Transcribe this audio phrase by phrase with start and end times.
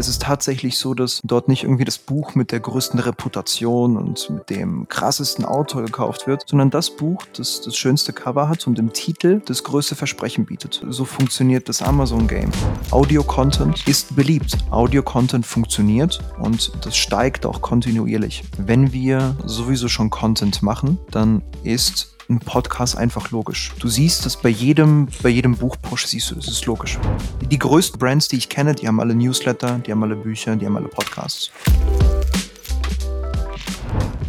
[0.00, 4.30] Es ist tatsächlich so, dass dort nicht irgendwie das Buch mit der größten Reputation und
[4.30, 8.78] mit dem krassesten Autor gekauft wird, sondern das Buch, das das schönste Cover hat und
[8.78, 10.82] im Titel das größte Versprechen bietet.
[10.88, 12.50] So funktioniert das Amazon-Game.
[12.92, 14.56] Audio-Content ist beliebt.
[14.70, 18.42] Audio-Content funktioniert und das steigt auch kontinuierlich.
[18.56, 23.72] Wenn wir sowieso schon Content machen, dann ist ein Podcast einfach logisch.
[23.80, 26.98] Du siehst das bei jedem, bei jedem Buchpush, siehst du, das ist logisch.
[27.50, 30.64] Die größten Brands, die ich kenne, die haben alle Newsletter, die haben alle Bücher, die
[30.64, 31.50] haben alle Podcasts.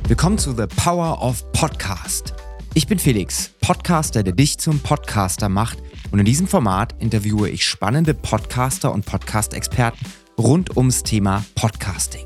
[0.08, 2.34] Willkommen zu The Power of Podcast.
[2.74, 5.78] Ich bin Felix, Podcaster, der dich zum Podcaster macht.
[6.12, 10.06] Und in diesem Format interviewe ich spannende Podcaster und Podcast-Experten
[10.38, 12.26] rund ums Thema Podcasting.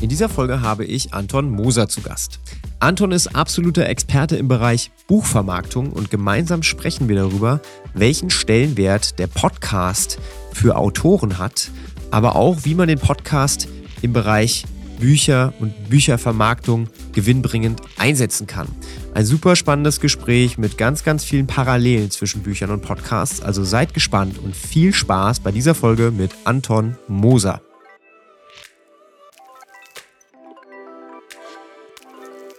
[0.00, 2.40] In dieser Folge habe ich Anton Moser zu Gast.
[2.78, 7.60] Anton ist absoluter Experte im Bereich Buchvermarktung und gemeinsam sprechen wir darüber,
[7.92, 10.18] welchen Stellenwert der Podcast
[10.54, 11.70] für Autoren hat,
[12.10, 13.68] aber auch wie man den Podcast
[14.00, 14.64] im Bereich
[14.98, 18.68] Bücher und Büchervermarktung gewinnbringend einsetzen kann.
[19.14, 23.42] Ein super spannendes Gespräch mit ganz, ganz vielen Parallelen zwischen Büchern und Podcasts.
[23.42, 27.60] Also seid gespannt und viel Spaß bei dieser Folge mit Anton Moser.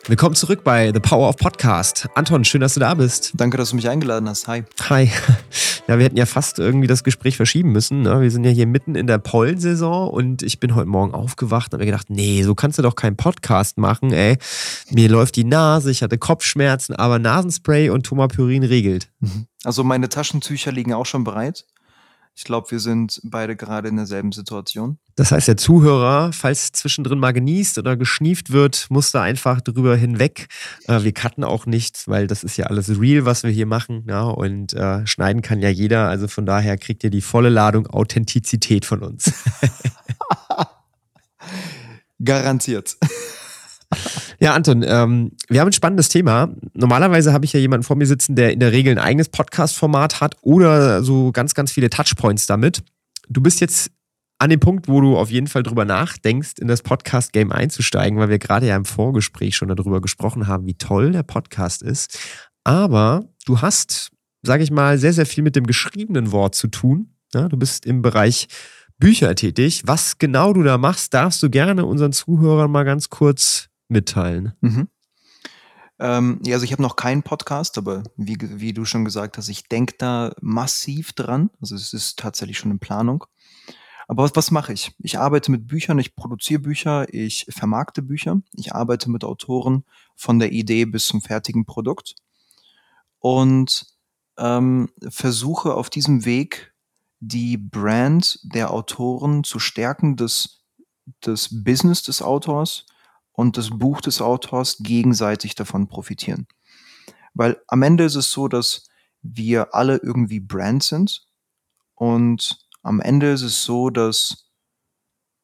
[0.07, 2.09] Willkommen zurück bei The Power of Podcast.
[2.15, 3.33] Anton, schön, dass du da bist.
[3.35, 4.47] Danke, dass du mich eingeladen hast.
[4.47, 4.63] Hi.
[4.89, 5.11] Hi.
[5.87, 8.03] Ja, wir hätten ja fast irgendwie das Gespräch verschieben müssen.
[8.03, 8.21] Ne?
[8.21, 11.73] Wir sind ja hier mitten in der Pollensaison und ich bin heute Morgen aufgewacht und
[11.73, 14.37] habe mir gedacht, nee, so kannst du doch keinen Podcast machen, ey.
[14.91, 19.09] Mir läuft die Nase, ich hatte Kopfschmerzen, aber Nasenspray und Tomapyrin regelt.
[19.19, 19.47] Mhm.
[19.63, 21.65] Also meine Taschentücher liegen auch schon bereit.
[22.33, 24.97] Ich glaube, wir sind beide gerade in derselben Situation.
[25.15, 29.95] Das heißt, der Zuhörer, falls zwischendrin mal genießt oder geschnieft wird, muss da einfach drüber
[29.95, 30.47] hinweg.
[30.87, 34.05] Äh, wir cutten auch nichts, weil das ist ja alles real, was wir hier machen.
[34.07, 36.07] Ja, und äh, schneiden kann ja jeder.
[36.07, 39.29] Also von daher kriegt ihr die volle Ladung Authentizität von uns.
[42.23, 42.97] Garantiert.
[44.39, 46.49] Ja, Anton, ähm, wir haben ein spannendes Thema.
[46.73, 50.19] Normalerweise habe ich ja jemanden vor mir sitzen, der in der Regel ein eigenes Podcast-Format
[50.19, 52.83] hat oder so ganz, ganz viele Touchpoints damit.
[53.29, 53.91] Du bist jetzt
[54.39, 58.29] an dem Punkt, wo du auf jeden Fall drüber nachdenkst, in das Podcast-Game einzusteigen, weil
[58.29, 62.17] wir gerade ja im Vorgespräch schon darüber gesprochen haben, wie toll der Podcast ist.
[62.63, 64.09] Aber du hast,
[64.41, 67.13] sage ich mal, sehr, sehr viel mit dem geschriebenen Wort zu tun.
[67.35, 68.47] Ja, du bist im Bereich
[68.97, 69.83] Bücher tätig.
[69.85, 74.53] Was genau du da machst, darfst du gerne unseren Zuhörern mal ganz kurz mitteilen?
[74.61, 74.87] Mhm.
[75.99, 79.49] Ähm, ja, also ich habe noch keinen Podcast, aber wie, wie du schon gesagt hast,
[79.49, 81.51] ich denke da massiv dran.
[81.61, 83.25] Also es ist tatsächlich schon in Planung.
[84.07, 84.93] Aber was, was mache ich?
[84.99, 89.85] Ich arbeite mit Büchern, ich produziere Bücher, ich vermarkte Bücher, ich arbeite mit Autoren
[90.15, 92.15] von der Idee bis zum fertigen Produkt
[93.19, 93.85] und
[94.37, 96.73] ähm, versuche auf diesem Weg
[97.19, 100.63] die Brand der Autoren zu stärken, das,
[101.19, 102.87] das Business des Autors
[103.33, 106.47] und das Buch des Autors gegenseitig davon profitieren.
[107.33, 108.89] Weil am Ende ist es so, dass
[109.21, 111.27] wir alle irgendwie Brand sind
[111.95, 114.49] und am Ende ist es so, dass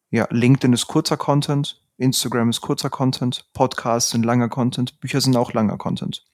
[0.10, 5.36] ja, LinkedIn ist kurzer Content, Instagram ist kurzer Content, Podcasts sind langer Content, Bücher sind
[5.36, 6.26] auch langer Content.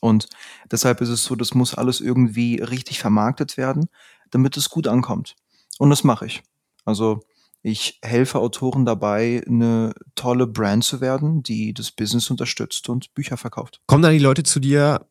[0.00, 0.28] Und
[0.70, 3.88] deshalb ist es so, das muss alles irgendwie richtig vermarktet werden,
[4.30, 5.36] damit es gut ankommt.
[5.78, 6.42] Und das mache ich.
[6.84, 7.22] Also
[7.66, 13.36] ich helfe Autoren dabei, eine tolle Brand zu werden, die das Business unterstützt und Bücher
[13.36, 13.80] verkauft.
[13.86, 15.04] Kommen dann die Leute zu dir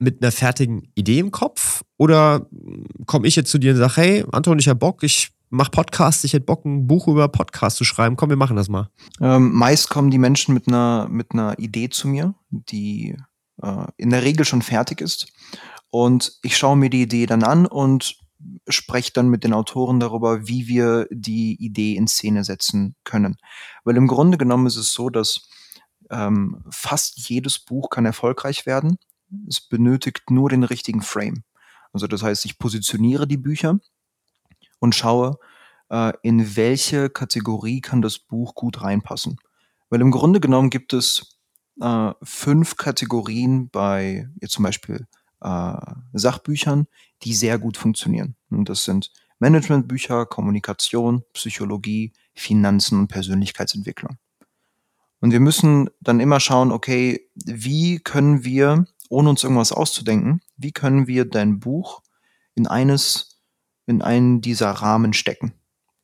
[0.00, 1.84] mit einer fertigen Idee im Kopf?
[1.98, 2.48] Oder
[3.06, 6.24] komme ich jetzt zu dir und sage, hey, Anton, ich habe Bock, ich mache Podcasts,
[6.24, 8.16] ich hätte Bock, ein Buch über Podcasts zu schreiben.
[8.16, 8.90] Komm, wir machen das mal.
[9.20, 13.16] Ähm, meist kommen die Menschen mit einer, mit einer Idee zu mir, die
[13.62, 15.32] äh, in der Regel schon fertig ist.
[15.90, 18.16] Und ich schaue mir die Idee dann an und
[18.68, 23.36] spreche dann mit den Autoren darüber, wie wir die Idee in Szene setzen können.
[23.84, 25.48] Weil im Grunde genommen ist es so, dass
[26.10, 28.98] ähm, fast jedes Buch kann erfolgreich werden.
[29.48, 31.44] Es benötigt nur den richtigen Frame.
[31.92, 33.78] Also das heißt, ich positioniere die Bücher
[34.78, 35.38] und schaue,
[35.90, 39.38] äh, in welche Kategorie kann das Buch gut reinpassen.
[39.88, 41.38] Weil im Grunde genommen gibt es
[41.80, 45.06] äh, fünf Kategorien bei jetzt zum Beispiel
[45.40, 45.76] äh,
[46.12, 46.86] Sachbüchern,
[47.22, 48.36] die sehr gut funktionieren.
[48.50, 54.18] Und das sind Managementbücher, Kommunikation, Psychologie, Finanzen und Persönlichkeitsentwicklung.
[55.20, 60.72] Und wir müssen dann immer schauen, okay, wie können wir, ohne uns irgendwas auszudenken, wie
[60.72, 62.02] können wir dein Buch
[62.54, 63.40] in eines,
[63.86, 65.52] in einen dieser Rahmen stecken,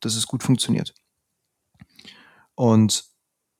[0.01, 0.93] dass es gut funktioniert.
[2.55, 3.05] Und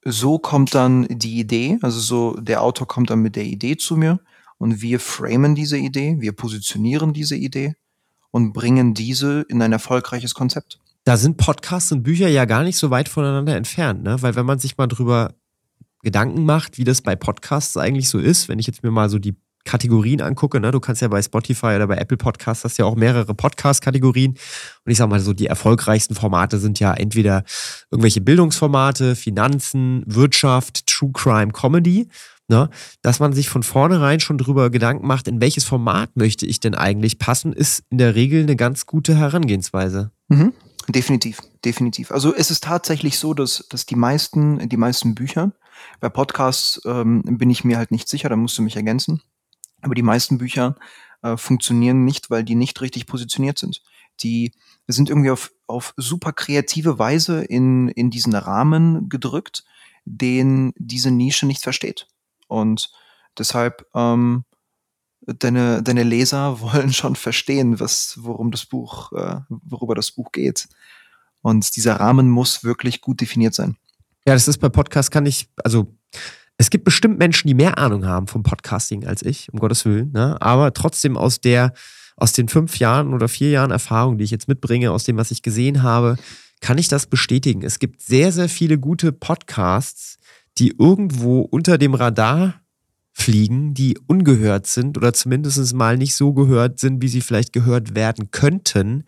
[0.03, 3.97] so kommt dann die Idee, also so der Autor kommt dann mit der Idee zu
[3.97, 4.19] mir
[4.57, 7.75] und wir framen diese Idee, wir positionieren diese Idee
[8.31, 10.79] und bringen diese in ein erfolgreiches Konzept.
[11.05, 14.21] da sind Podcasts und Bücher ja gar nicht so weit voneinander entfernt, ne?
[14.21, 15.35] Weil wenn man sich mal drüber
[16.03, 19.17] Gedanken macht, wie das bei Podcasts eigentlich so ist, wenn ich jetzt mir mal so
[19.17, 22.85] die Kategorien angucke, ne, du kannst ja bei Spotify oder bei Apple Podcasts hast ja
[22.85, 24.31] auch mehrere Podcast-Kategorien.
[24.31, 27.43] Und ich sag mal so, die erfolgreichsten Formate sind ja entweder
[27.91, 32.07] irgendwelche Bildungsformate, Finanzen, Wirtschaft, True Crime, Comedy.
[32.47, 32.69] Ne?
[33.01, 36.75] Dass man sich von vornherein schon drüber Gedanken macht, in welches Format möchte ich denn
[36.75, 40.11] eigentlich passen, ist in der Regel eine ganz gute Herangehensweise.
[40.29, 40.53] Mhm.
[40.89, 42.11] Definitiv, definitiv.
[42.11, 45.51] Also es ist tatsächlich so, dass, dass die meisten, die meisten Bücher,
[45.99, 49.21] bei Podcasts ähm, bin ich mir halt nicht sicher, da musst du mich ergänzen.
[49.81, 50.75] Aber die meisten Bücher
[51.21, 53.81] äh, funktionieren nicht, weil die nicht richtig positioniert sind.
[54.21, 54.53] Die
[54.87, 59.65] sind irgendwie auf, auf super kreative Weise in, in diesen Rahmen gedrückt,
[60.05, 62.07] den diese Nische nicht versteht.
[62.47, 62.91] Und
[63.37, 64.43] deshalb, ähm,
[65.21, 70.67] deine, deine Leser wollen schon verstehen, was, worum das Buch, äh, worüber das Buch geht.
[71.41, 73.77] Und dieser Rahmen muss wirklich gut definiert sein.
[74.25, 75.95] Ja, das ist bei Podcasts kann ich, also
[76.57, 80.11] es gibt bestimmt Menschen, die mehr Ahnung haben vom Podcasting als ich, um Gottes Willen,
[80.11, 80.35] ne?
[80.41, 81.73] aber trotzdem aus der,
[82.17, 85.31] aus den fünf Jahren oder vier Jahren Erfahrung, die ich jetzt mitbringe, aus dem, was
[85.31, 86.17] ich gesehen habe,
[86.59, 87.61] kann ich das bestätigen.
[87.63, 90.17] Es gibt sehr, sehr viele gute Podcasts,
[90.57, 92.61] die irgendwo unter dem Radar
[93.13, 97.95] fliegen, die ungehört sind oder zumindest mal nicht so gehört sind, wie sie vielleicht gehört
[97.95, 99.05] werden könnten,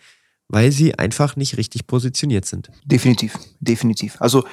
[0.47, 2.71] weil sie einfach nicht richtig positioniert sind.
[2.85, 4.17] Definitiv, definitiv.
[4.19, 4.45] Also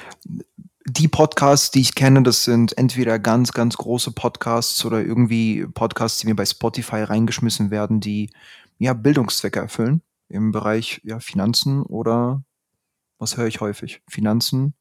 [0.85, 6.19] die Podcasts, die ich kenne, das sind entweder ganz, ganz große Podcasts oder irgendwie Podcasts,
[6.19, 8.29] die mir bei Spotify reingeschmissen werden, die
[8.77, 12.43] ja Bildungszwecke erfüllen im Bereich ja, Finanzen oder
[13.17, 14.01] was höre ich häufig?
[14.07, 14.75] Finanzen,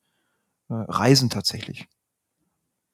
[0.68, 1.88] äh, Reisen tatsächlich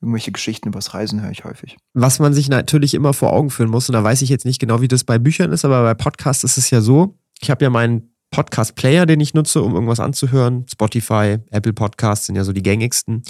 [0.03, 1.77] irgendwelche Geschichten übers Reisen höre ich häufig.
[1.95, 4.59] Was man sich natürlich immer vor Augen führen muss, und da weiß ich jetzt nicht
[4.59, 7.65] genau, wie das bei Büchern ist, aber bei Podcasts ist es ja so, ich habe
[7.65, 10.67] ja meinen Podcast-Player, den ich nutze, um irgendwas anzuhören.
[10.71, 13.23] Spotify, Apple Podcasts sind ja so die gängigsten.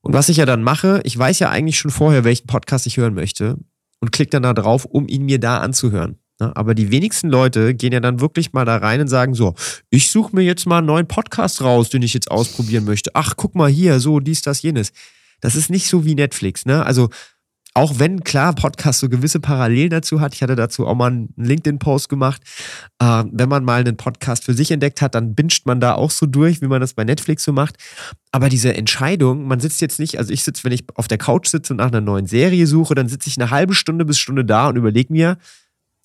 [0.00, 2.98] Und was ich ja dann mache, ich weiß ja eigentlich schon vorher, welchen Podcast ich
[2.98, 3.58] hören möchte
[4.00, 6.18] und klicke dann da drauf, um ihn mir da anzuhören.
[6.38, 6.54] Ne?
[6.54, 9.54] Aber die wenigsten Leute gehen ja dann wirklich mal da rein und sagen so,
[9.90, 13.10] ich suche mir jetzt mal einen neuen Podcast raus, den ich jetzt ausprobieren möchte.
[13.14, 14.92] Ach, guck mal hier, so dies, das, jenes.
[15.40, 16.84] Das ist nicht so wie Netflix, ne?
[16.84, 17.08] Also
[17.76, 21.34] auch wenn klar Podcast so gewisse Parallelen dazu hat, ich hatte dazu auch mal einen
[21.36, 22.40] LinkedIn-Post gemacht,
[23.00, 26.10] äh, wenn man mal einen Podcast für sich entdeckt hat, dann binscht man da auch
[26.10, 27.76] so durch, wie man das bei Netflix so macht.
[28.32, 31.48] Aber diese Entscheidung, man sitzt jetzt nicht, also ich sitze, wenn ich auf der Couch
[31.48, 34.46] sitze und nach einer neuen Serie suche, dann sitze ich eine halbe Stunde bis Stunde
[34.46, 35.36] da und überlege mir,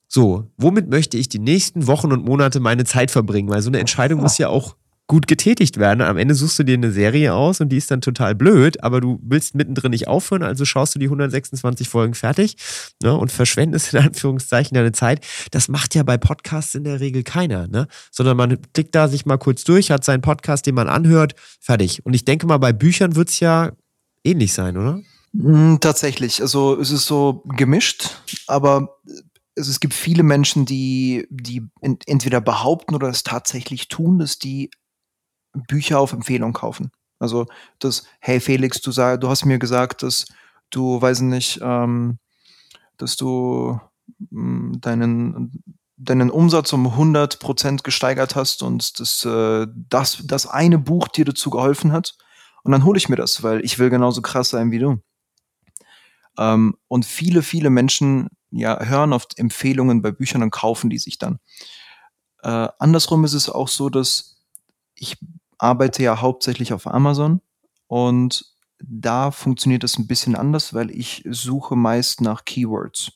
[0.10, 3.48] so, womit möchte ich die nächsten Wochen und Monate meine Zeit verbringen?
[3.48, 4.76] Weil so eine Entscheidung muss ja auch
[5.12, 6.00] gut getätigt werden.
[6.00, 9.02] Am Ende suchst du dir eine Serie aus und die ist dann total blöd, aber
[9.02, 12.56] du willst mittendrin nicht aufhören, also schaust du die 126 Folgen fertig
[13.04, 15.28] ne, und verschwendest in Anführungszeichen deine Zeit.
[15.52, 17.90] Das macht ja bei Podcasts in der Regel keiner, ne?
[18.10, 22.06] sondern man klickt da sich mal kurz durch, hat seinen Podcast, den man anhört, fertig.
[22.06, 23.74] Und ich denke mal, bei Büchern wird es ja
[24.24, 25.02] ähnlich sein, oder?
[25.38, 26.42] Hm, tatsächlich.
[26.42, 28.12] Also es ist so gemischt,
[28.48, 29.02] aber
[29.56, 34.72] es gibt viele Menschen, die, die entweder behaupten oder es tatsächlich tun, dass die
[35.54, 36.92] Bücher auf Empfehlung kaufen.
[37.20, 37.46] Also
[37.80, 40.26] das, hey Felix, du sag, du hast mir gesagt, dass
[40.70, 42.18] du, weiß nicht, ähm,
[42.98, 43.80] dass du
[44.30, 45.64] mh, hm, deinen
[46.04, 51.52] deinen Umsatz um 100% gesteigert hast und dass äh, das, das eine Buch dir dazu
[51.52, 52.16] geholfen hat.
[52.64, 55.02] Und dann hole ich mir das, weil ich will genauso krass sein wie du.
[56.38, 61.18] Ähm, und viele, viele Menschen ja, hören oft Empfehlungen bei Büchern und kaufen die sich
[61.18, 61.40] dann.
[62.44, 64.42] Äh, andersrum ist es auch so, dass
[64.96, 65.18] ich
[65.62, 67.40] arbeite ja hauptsächlich auf Amazon
[67.88, 68.46] und
[68.80, 73.12] da funktioniert es ein bisschen anders, weil ich suche meist nach Keywords.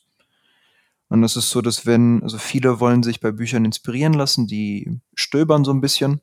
[1.08, 5.00] Und das ist so, dass wenn, also viele wollen sich bei Büchern inspirieren lassen, die
[5.14, 6.20] stöbern so ein bisschen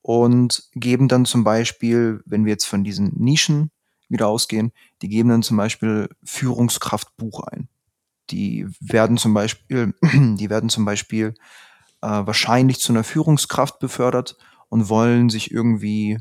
[0.00, 3.70] und geben dann zum Beispiel, wenn wir jetzt von diesen Nischen
[4.08, 4.72] wieder ausgehen,
[5.02, 7.68] die geben dann zum Beispiel Führungskraftbuch ein.
[8.30, 11.34] Die werden zum Beispiel, die werden zum Beispiel
[12.00, 14.36] äh, wahrscheinlich zu einer Führungskraft befördert
[14.68, 16.18] und wollen sich irgendwie,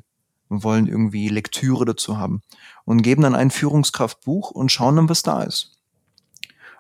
[0.50, 2.42] wollen irgendwie Lektüre dazu haben
[2.86, 5.78] und geben dann ein Führungskraftbuch und schauen dann, was da ist.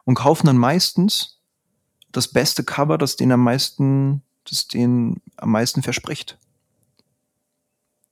[0.03, 1.39] Und kaufen dann meistens
[2.11, 6.37] das beste Cover, das den am meisten, das den am meisten verspricht.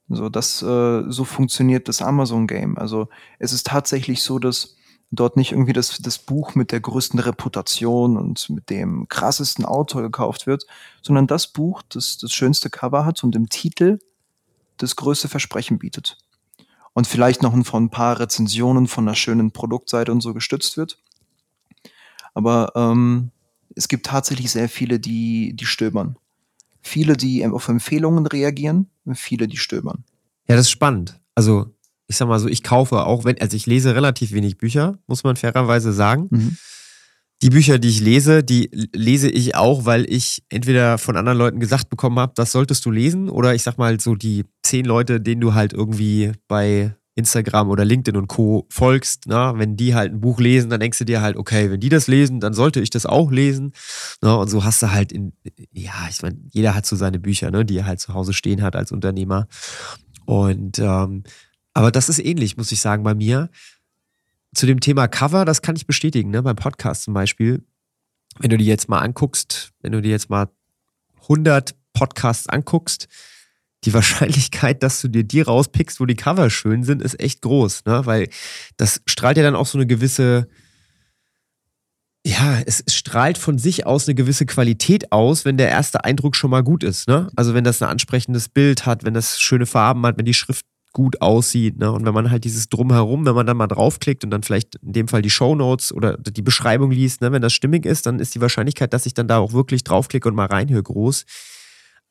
[0.10, 2.77] So, das, äh, so funktioniert das Amazon-Game.
[2.77, 3.07] Also
[3.39, 4.75] es ist tatsächlich so, dass
[5.15, 10.01] dort nicht irgendwie das, das Buch mit der größten Reputation und mit dem krassesten Autor
[10.01, 10.65] gekauft wird,
[11.01, 14.00] sondern das Buch, das das schönste Cover hat und im Titel
[14.77, 16.17] das größte Versprechen bietet.
[16.93, 21.00] Und vielleicht noch von ein paar Rezensionen von einer schönen Produktseite und so gestützt wird.
[22.34, 23.32] Aber ähm,
[23.75, 26.17] es gibt tatsächlich sehr viele, die, die stöbern.
[26.82, 30.03] Viele, die auf Empfehlungen reagieren, viele, die stöbern.
[30.48, 31.20] Ja, das ist spannend.
[31.36, 31.74] Also,
[32.13, 35.24] ich sag mal so, ich kaufe auch, wenn, also ich lese relativ wenig Bücher, muss
[35.24, 36.27] man fairerweise sagen.
[36.29, 36.58] Mhm.
[37.41, 41.60] Die Bücher, die ich lese, die lese ich auch, weil ich entweder von anderen Leuten
[41.60, 45.20] gesagt bekommen habe, das solltest du lesen, oder ich sag mal so die zehn Leute,
[45.20, 48.67] denen du halt irgendwie bei Instagram oder LinkedIn und Co.
[48.70, 51.79] folgst, na, wenn die halt ein Buch lesen, dann denkst du dir halt, okay, wenn
[51.79, 53.74] die das lesen, dann sollte ich das auch lesen.
[54.22, 55.34] Na, und so hast du halt in,
[55.72, 58.62] ja, ich meine, jeder hat so seine Bücher, ne, die er halt zu Hause stehen
[58.62, 59.48] hat als Unternehmer.
[60.25, 61.24] Und ähm,
[61.73, 63.49] aber das ist ähnlich, muss ich sagen, bei mir.
[64.53, 67.63] Zu dem Thema Cover, das kann ich bestätigen, ne, beim Podcast zum Beispiel.
[68.39, 70.49] Wenn du die jetzt mal anguckst, wenn du dir jetzt mal
[71.23, 73.07] 100 Podcasts anguckst,
[73.83, 77.85] die Wahrscheinlichkeit, dass du dir die rauspickst, wo die Cover schön sind, ist echt groß,
[77.85, 78.05] ne?
[78.05, 78.29] Weil
[78.77, 80.47] das strahlt ja dann auch so eine gewisse,
[82.25, 86.51] ja, es strahlt von sich aus eine gewisse Qualität aus, wenn der erste Eindruck schon
[86.51, 87.29] mal gut ist, ne?
[87.35, 90.65] Also wenn das ein ansprechendes Bild hat, wenn das schöne Farben hat, wenn die Schrift
[90.93, 91.91] gut aussieht, ne?
[91.91, 94.93] Und wenn man halt dieses Drumherum, wenn man dann mal draufklickt und dann vielleicht in
[94.93, 97.31] dem Fall die Show Notes oder die Beschreibung liest, ne?
[97.31, 100.29] Wenn das stimmig ist, dann ist die Wahrscheinlichkeit, dass ich dann da auch wirklich draufklicke
[100.29, 101.25] und mal reinhöre, groß.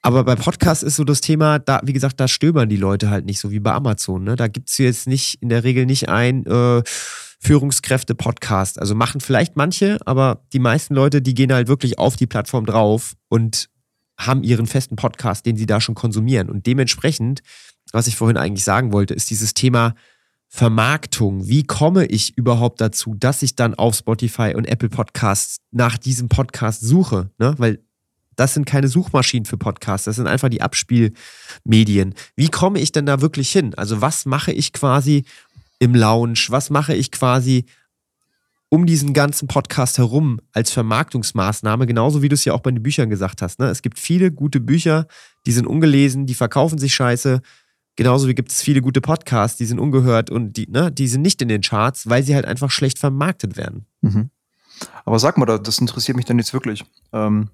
[0.05, 3.25] Aber bei Podcasts ist so das Thema, da, wie gesagt, da stöbern die Leute halt
[3.25, 4.25] nicht, so wie bei Amazon.
[4.25, 4.35] Ne?
[4.35, 6.83] Da gibt's jetzt nicht in der Regel nicht ein äh,
[7.39, 8.81] Führungskräfte-Podcast.
[8.81, 12.67] Also machen vielleicht manche, aber die meisten Leute, die gehen halt wirklich auf die Plattform
[12.67, 13.69] drauf und
[14.19, 16.51] haben ihren festen Podcast, den sie da schon konsumieren.
[16.51, 17.43] Und dementsprechend,
[17.93, 19.95] was ich vorhin eigentlich sagen wollte, ist dieses Thema
[20.49, 21.49] Vermarktung.
[21.49, 26.29] Wie komme ich überhaupt dazu, dass ich dann auf Spotify und Apple Podcasts nach diesem
[26.29, 27.31] Podcast suche?
[27.39, 27.55] Ne?
[27.59, 27.79] Weil
[28.37, 32.15] das sind keine Suchmaschinen für Podcasts, das sind einfach die Abspielmedien.
[32.35, 33.75] Wie komme ich denn da wirklich hin?
[33.75, 35.25] Also was mache ich quasi
[35.79, 36.47] im Lounge?
[36.49, 37.67] Was mache ich quasi
[38.73, 42.83] um diesen ganzen Podcast herum als Vermarktungsmaßnahme, genauso wie du es ja auch bei den
[42.83, 43.59] Büchern gesagt hast.
[43.59, 43.67] Ne?
[43.67, 45.07] Es gibt viele gute Bücher,
[45.45, 47.43] die sind ungelesen, die verkaufen sich scheiße.
[47.97, 51.23] Genauso wie gibt es viele gute Podcasts, die sind ungehört und die, ne, die sind
[51.23, 53.87] nicht in den Charts, weil sie halt einfach schlecht vermarktet werden.
[54.01, 54.31] Mhm.
[55.05, 56.85] Aber sag mal, das interessiert mich dann jetzt wirklich.
[57.13, 57.51] Ähm,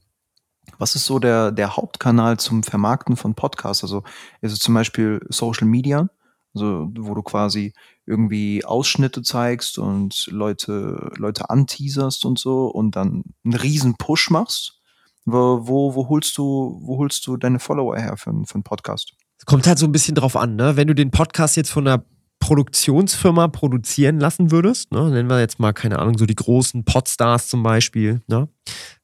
[0.78, 3.82] was ist so der, der Hauptkanal zum Vermarkten von Podcasts?
[3.82, 4.04] Also
[4.40, 6.08] ist es zum Beispiel Social Media,
[6.54, 7.72] also wo du quasi
[8.06, 14.80] irgendwie Ausschnitte zeigst und Leute, Leute anteaserst und so und dann einen riesen Push machst?
[15.24, 19.14] Wo, wo, wo holst du, wo holst du deine Follower her für, für einen Podcast?
[19.48, 20.76] Kommt halt so ein bisschen drauf an, ne?
[20.76, 22.04] Wenn du den Podcast jetzt von einer
[22.38, 27.48] Produktionsfirma produzieren lassen würdest, ne, nennen wir jetzt mal, keine Ahnung, so die großen Podstars
[27.48, 28.50] zum Beispiel, ne,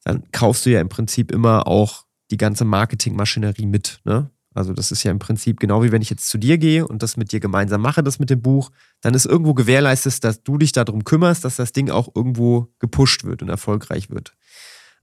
[0.05, 4.03] dann kaufst du ja im Prinzip immer auch die ganze Marketingmaschinerie mit.
[4.05, 4.29] Ne?
[4.53, 7.03] Also das ist ja im Prinzip genau wie wenn ich jetzt zu dir gehe und
[7.03, 8.71] das mit dir gemeinsam mache, das mit dem Buch,
[9.01, 13.25] dann ist irgendwo gewährleistet, dass du dich darum kümmerst, dass das Ding auch irgendwo gepusht
[13.25, 14.37] wird und erfolgreich wird.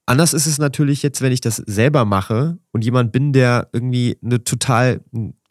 [0.05, 4.17] Anders ist es natürlich jetzt, wenn ich das selber mache und jemand bin, der irgendwie
[4.23, 5.01] eine total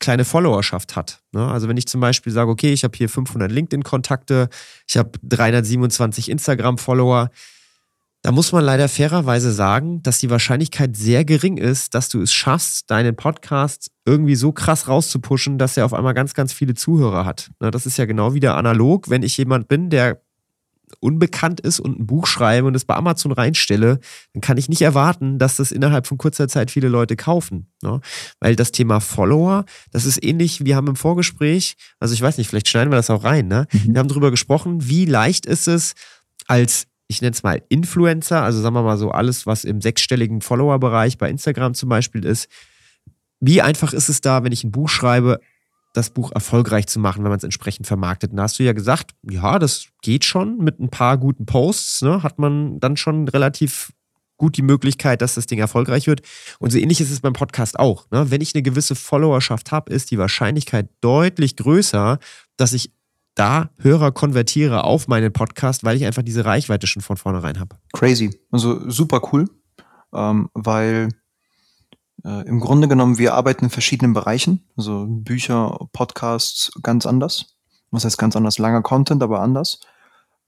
[0.01, 1.23] kleine Followerschaft hat.
[1.33, 1.47] Ne?
[1.47, 4.49] Also wenn ich zum Beispiel sage, okay, ich habe hier 500 LinkedIn-Kontakte,
[4.89, 7.31] ich habe 327 Instagram-Follower,
[8.23, 12.33] da muss man leider fairerweise sagen, dass die Wahrscheinlichkeit sehr gering ist, dass du es
[12.33, 17.25] schaffst, deinen Podcast irgendwie so krass rauszupushen, dass er auf einmal ganz, ganz viele Zuhörer
[17.25, 17.51] hat.
[17.61, 20.21] Ne, das ist ja genau wieder analog, wenn ich jemand bin, der
[21.01, 24.01] unbekannt ist und ein Buch schreibe und es bei Amazon reinstelle,
[24.33, 27.71] dann kann ich nicht erwarten, dass das innerhalb von kurzer Zeit viele Leute kaufen.
[27.83, 28.01] Ne?
[28.41, 32.49] Weil das Thema Follower, das ist ähnlich, wir haben im Vorgespräch, also ich weiß nicht,
[32.49, 33.67] vielleicht schneiden wir das auch rein, ne?
[33.73, 33.95] Mhm.
[33.95, 35.95] Wir haben darüber gesprochen, wie leicht ist es,
[36.47, 40.43] als ich nenne es mal Influencer, also sagen wir mal so alles, was im sechsstelligen
[40.43, 42.49] Follower-Bereich bei Instagram zum Beispiel ist.
[43.41, 45.41] Wie einfach ist es da, wenn ich ein Buch schreibe,
[45.93, 48.31] das Buch erfolgreich zu machen, wenn man es entsprechend vermarktet?
[48.31, 52.03] Und da hast du ja gesagt, ja, das geht schon mit ein paar guten Posts,
[52.03, 53.93] ne, hat man dann schon relativ
[54.41, 56.23] gut die Möglichkeit, dass das Ding erfolgreich wird.
[56.59, 58.11] Und so ähnlich ist es beim Podcast auch.
[58.11, 58.31] Ne?
[58.31, 62.19] Wenn ich eine gewisse Followerschaft habe, ist die Wahrscheinlichkeit deutlich größer,
[62.57, 62.91] dass ich
[63.35, 67.77] da Hörer konvertiere auf meinen Podcast, weil ich einfach diese Reichweite schon von vornherein habe.
[67.93, 68.31] Crazy.
[68.51, 69.45] Also super cool,
[70.15, 71.09] ähm, weil
[72.25, 74.65] äh, im Grunde genommen wir arbeiten in verschiedenen Bereichen.
[74.77, 77.57] Also Bücher, Podcasts ganz anders.
[77.91, 78.59] Was heißt ganz anders?
[78.59, 79.81] Langer Content, aber anders.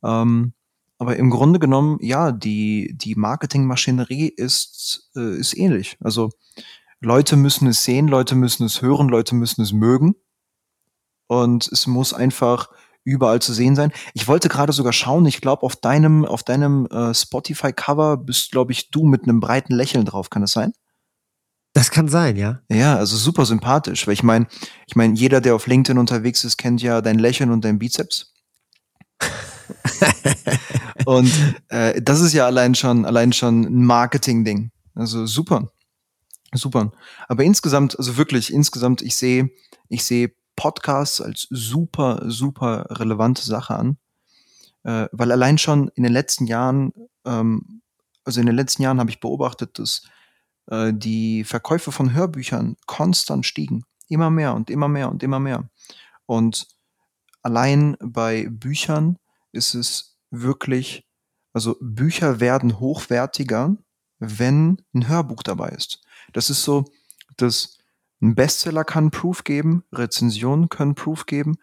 [0.03, 0.55] Ähm,
[0.99, 5.97] aber im Grunde genommen, ja, die, die Marketingmaschinerie ist, äh, ist ähnlich.
[6.01, 6.31] Also
[7.01, 10.15] Leute müssen es sehen, Leute müssen es hören, Leute müssen es mögen.
[11.27, 12.69] Und es muss einfach
[13.05, 13.93] überall zu sehen sein.
[14.15, 18.73] Ich wollte gerade sogar schauen, ich glaube, auf deinem, auf deinem äh, Spotify-Cover bist, glaube
[18.73, 20.31] ich, du mit einem breiten Lächeln drauf.
[20.31, 20.73] Kann das sein?
[21.75, 22.61] Das kann sein, ja.
[22.71, 24.07] Ja, also super sympathisch.
[24.07, 24.47] Weil ich meine,
[24.87, 28.35] ich meine, jeder, der auf LinkedIn unterwegs ist, kennt ja dein Lächeln und dein Bizeps.
[31.07, 31.33] und
[31.69, 34.71] äh, das ist ja allein schon, allein schon ein Marketing-Ding.
[34.95, 35.71] Also super.
[36.55, 36.93] Super.
[37.29, 39.51] Aber insgesamt, also wirklich, insgesamt, ich sehe,
[39.89, 43.97] ich sehe Podcasts als super, super relevante Sache an.
[44.85, 46.93] Äh, weil allein schon in den letzten Jahren,
[47.25, 47.83] ähm,
[48.25, 50.03] also in den letzten Jahren habe ich beobachtet, dass
[50.67, 53.85] äh, die Verkäufe von Hörbüchern konstant stiegen.
[54.09, 55.69] Immer mehr und immer mehr und immer mehr.
[56.27, 56.67] Und
[57.43, 59.19] allein bei Büchern
[59.53, 61.07] ist es wirklich,
[61.53, 63.77] also Bücher werden hochwertiger,
[64.19, 66.03] wenn ein Hörbuch dabei ist.
[66.33, 66.85] Das ist so,
[67.37, 67.79] dass
[68.21, 71.57] ein Bestseller kann Proof geben, Rezensionen können Proof geben,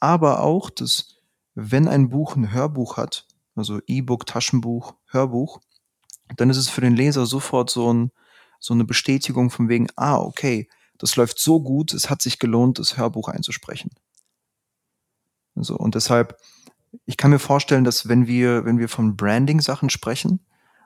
[0.00, 1.16] aber auch, dass
[1.54, 5.60] wenn ein Buch ein Hörbuch hat, also E-Book, Taschenbuch, Hörbuch,
[6.36, 8.12] dann ist es für den Leser sofort so, ein,
[8.58, 12.78] so eine Bestätigung von wegen, ah, okay, das läuft so gut, es hat sich gelohnt,
[12.78, 13.90] das Hörbuch einzusprechen.
[15.54, 16.38] Also, und deshalb,
[17.04, 20.40] ich kann mir vorstellen, dass wenn wir, wenn wir von Branding-Sachen sprechen,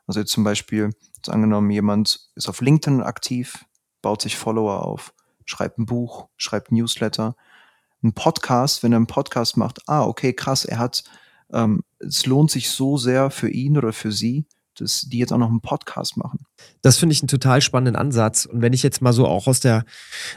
[0.07, 3.65] also jetzt zum Beispiel, jetzt angenommen, jemand ist auf LinkedIn aktiv,
[4.03, 5.15] baut sich Follower auf,
[5.45, 7.37] schreibt ein Buch, schreibt Newsletter,
[8.03, 11.05] ein Podcast, wenn er einen Podcast macht, ah, okay, krass, er hat,
[11.53, 15.39] ähm, es lohnt sich so sehr für ihn oder für sie, dass die jetzt auch
[15.39, 16.41] noch einen Podcast machen.
[16.81, 18.47] Das finde ich einen total spannenden Ansatz.
[18.47, 19.85] Und wenn ich jetzt mal so auch aus der,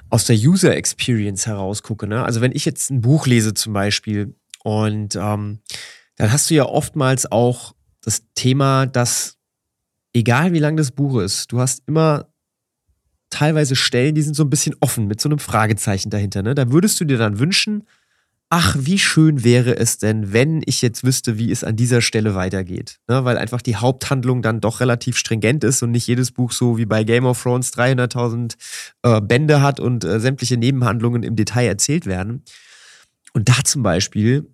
[0.09, 2.23] aus der User Experience herausgucke, ne?
[2.23, 5.59] also wenn ich jetzt ein Buch lese zum Beispiel und ähm,
[6.17, 9.37] dann hast du ja oftmals auch das Thema, dass
[10.13, 12.27] egal wie lang das Buch ist, du hast immer
[13.29, 16.41] teilweise Stellen, die sind so ein bisschen offen mit so einem Fragezeichen dahinter.
[16.41, 16.55] Ne?
[16.55, 17.83] Da würdest du dir dann wünschen,
[18.57, 22.35] ach, wie schön wäre es denn, wenn ich jetzt wüsste, wie es an dieser Stelle
[22.35, 22.99] weitergeht.
[23.09, 23.25] Ne?
[23.25, 26.85] Weil einfach die Haupthandlung dann doch relativ stringent ist und nicht jedes Buch so wie
[26.85, 28.55] bei Game of Thrones 300.000
[29.03, 32.43] äh, Bände hat und äh, sämtliche Nebenhandlungen im Detail erzählt werden.
[33.33, 34.47] Und da zum Beispiel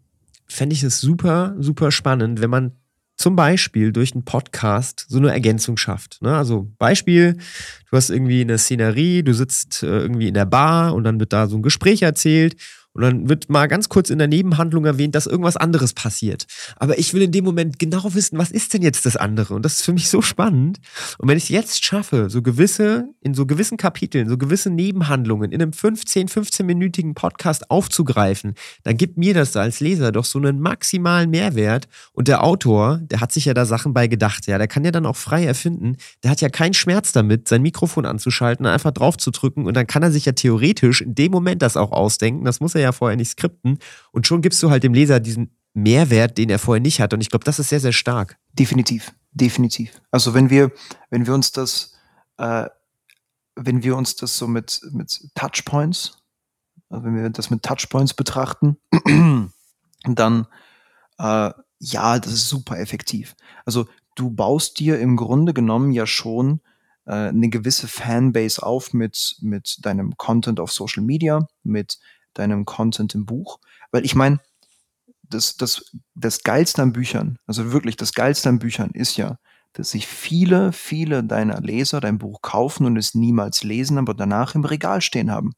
[0.47, 2.71] fände ich es super, super spannend, wenn man
[3.17, 6.23] zum Beispiel durch einen Podcast so eine Ergänzung schafft.
[6.23, 6.35] Ne?
[6.35, 7.33] Also Beispiel,
[7.91, 11.33] du hast irgendwie eine Szenerie, du sitzt äh, irgendwie in der Bar und dann wird
[11.33, 12.55] da so ein Gespräch erzählt
[12.93, 16.45] und dann wird mal ganz kurz in der Nebenhandlung erwähnt, dass irgendwas anderes passiert.
[16.75, 19.53] Aber ich will in dem Moment genau wissen, was ist denn jetzt das andere?
[19.53, 20.79] Und das ist für mich so spannend.
[21.17, 25.51] Und wenn ich es jetzt schaffe, so gewisse, in so gewissen Kapiteln, so gewisse Nebenhandlungen
[25.51, 30.59] in einem 15, 15-minütigen Podcast aufzugreifen, dann gibt mir das als Leser doch so einen
[30.59, 31.87] maximalen Mehrwert.
[32.11, 34.91] Und der Autor, der hat sich ja da Sachen bei gedacht, ja, der kann ja
[34.91, 35.95] dann auch frei erfinden.
[36.23, 39.87] Der hat ja keinen Schmerz damit, sein Mikrofon anzuschalten, einfach drauf zu drücken und dann
[39.87, 42.43] kann er sich ja theoretisch in dem Moment das auch ausdenken.
[42.45, 43.79] Das muss er ja vorher nicht skripten.
[44.11, 47.13] Und schon gibst du halt dem Leser diesen Mehrwert, den er vorher nicht hat.
[47.13, 48.37] Und ich glaube, das ist sehr, sehr stark.
[48.53, 50.01] Definitiv, definitiv.
[50.11, 50.71] Also wenn wir,
[51.09, 51.93] wenn wir uns das,
[52.37, 52.67] äh,
[53.55, 56.17] wenn wir uns das so mit, mit Touchpoints,
[56.89, 58.77] also wenn wir das mit Touchpoints betrachten,
[60.03, 60.47] dann
[61.17, 63.35] äh, ja, das ist super effektiv.
[63.65, 66.61] Also du baust dir im Grunde genommen ja schon
[67.05, 71.99] äh, eine gewisse Fanbase auf mit, mit deinem Content auf Social Media, mit
[72.33, 73.59] deinem Content im Buch.
[73.91, 74.39] Weil ich meine,
[75.23, 79.37] das, das, das Geilste an Büchern, also wirklich das Geilste an Büchern ist ja,
[79.73, 84.55] dass sich viele, viele deiner Leser dein Buch kaufen und es niemals lesen, aber danach
[84.55, 85.53] im Regal stehen haben.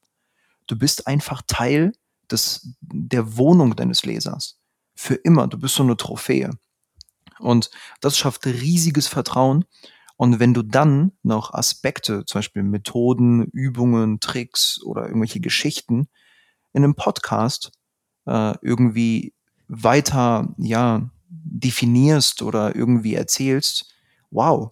[0.67, 1.93] Du bist einfach Teil
[2.31, 4.59] des, der Wohnung deines Lesers.
[4.95, 5.47] Für immer.
[5.47, 6.51] Du bist so eine Trophäe.
[7.39, 9.65] Und das schafft riesiges Vertrauen.
[10.15, 16.07] Und wenn du dann noch Aspekte, zum Beispiel Methoden, Übungen, Tricks oder irgendwelche Geschichten
[16.73, 17.71] in einem Podcast
[18.25, 19.33] äh, irgendwie
[19.67, 23.93] weiter ja definierst oder irgendwie erzählst,
[24.31, 24.71] wow,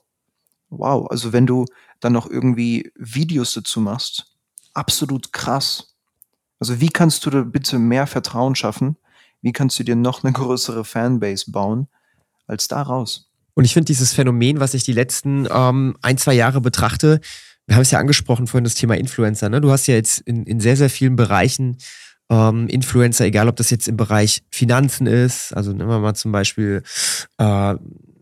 [0.69, 1.07] wow.
[1.09, 1.65] Also wenn du
[1.99, 4.35] dann noch irgendwie Videos dazu machst,
[4.73, 5.95] absolut krass.
[6.59, 8.97] Also wie kannst du da bitte mehr Vertrauen schaffen?
[9.41, 11.87] Wie kannst du dir noch eine größere Fanbase bauen
[12.47, 13.31] als daraus?
[13.53, 17.19] Und ich finde dieses Phänomen, was ich die letzten ähm, ein, zwei Jahre betrachte,
[17.71, 19.47] wir haben es ja angesprochen vorhin, das Thema Influencer.
[19.47, 19.61] Ne?
[19.61, 21.77] Du hast ja jetzt in, in sehr, sehr vielen Bereichen
[22.29, 26.33] ähm, Influencer, egal ob das jetzt im Bereich Finanzen ist, also nehmen wir mal zum
[26.33, 26.83] Beispiel
[27.37, 27.75] äh,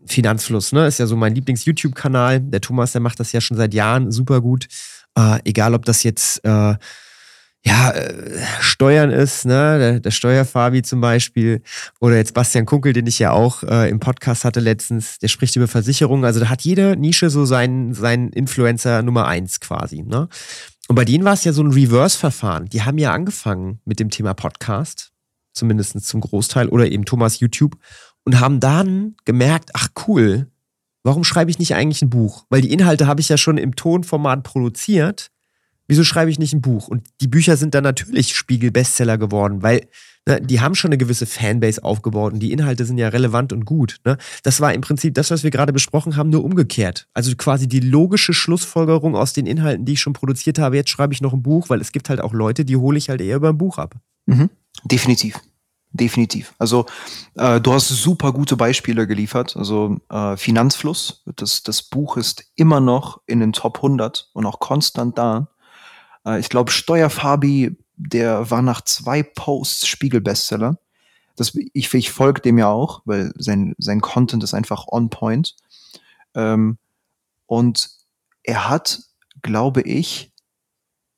[0.06, 0.86] Finanzfluss, ne?
[0.86, 2.40] Ist ja so mein Lieblings-YouTube-Kanal.
[2.40, 4.68] Der Thomas, der macht das ja schon seit Jahren super gut.
[5.18, 6.76] Äh, egal ob das jetzt äh,
[7.64, 11.62] ja, äh, Steuern ist, ne, der, der Steuerfabi zum Beispiel,
[12.00, 15.56] oder jetzt Bastian Kunkel, den ich ja auch äh, im Podcast hatte letztens, der spricht
[15.56, 16.24] über Versicherungen.
[16.24, 20.28] Also da hat jede Nische so seinen, seinen Influencer Nummer eins quasi, ne?
[20.88, 22.66] Und bei denen war es ja so ein Reverse-Verfahren.
[22.66, 25.12] Die haben ja angefangen mit dem Thema Podcast,
[25.52, 27.76] zumindest zum Großteil, oder eben Thomas YouTube,
[28.24, 30.48] und haben dann gemerkt, ach cool,
[31.04, 32.44] warum schreibe ich nicht eigentlich ein Buch?
[32.48, 35.30] Weil die Inhalte habe ich ja schon im Tonformat produziert
[35.90, 36.88] wieso schreibe ich nicht ein Buch?
[36.88, 39.88] Und die Bücher sind dann natürlich Spiegel-Bestseller geworden, weil
[40.26, 40.40] Ne?
[40.40, 43.96] Die haben schon eine gewisse Fanbase aufgebaut und die Inhalte sind ja relevant und gut.
[44.04, 44.18] Ne?
[44.42, 47.08] Das war im Prinzip das, was wir gerade besprochen haben, nur umgekehrt.
[47.14, 50.76] Also quasi die logische Schlussfolgerung aus den Inhalten, die ich schon produziert habe.
[50.76, 53.08] Jetzt schreibe ich noch ein Buch, weil es gibt halt auch Leute, die hole ich
[53.08, 53.94] halt eher über ein Buch ab.
[54.26, 54.50] Mhm.
[54.84, 55.40] Definitiv.
[55.92, 56.54] Definitiv.
[56.58, 56.86] Also
[57.34, 59.56] äh, du hast super gute Beispiele geliefert.
[59.56, 64.60] Also äh, Finanzfluss, das, das Buch ist immer noch in den Top 100 und auch
[64.60, 65.48] konstant da.
[66.26, 70.78] Äh, ich glaube, Steuerfabi, der war nach zwei Posts Spiegel-Bestseller.
[71.72, 75.56] Ich, ich folge dem ja auch, weil sein, sein Content ist einfach on point.
[76.34, 76.78] Ähm,
[77.46, 77.90] und
[78.42, 79.00] er hat,
[79.42, 80.32] glaube ich,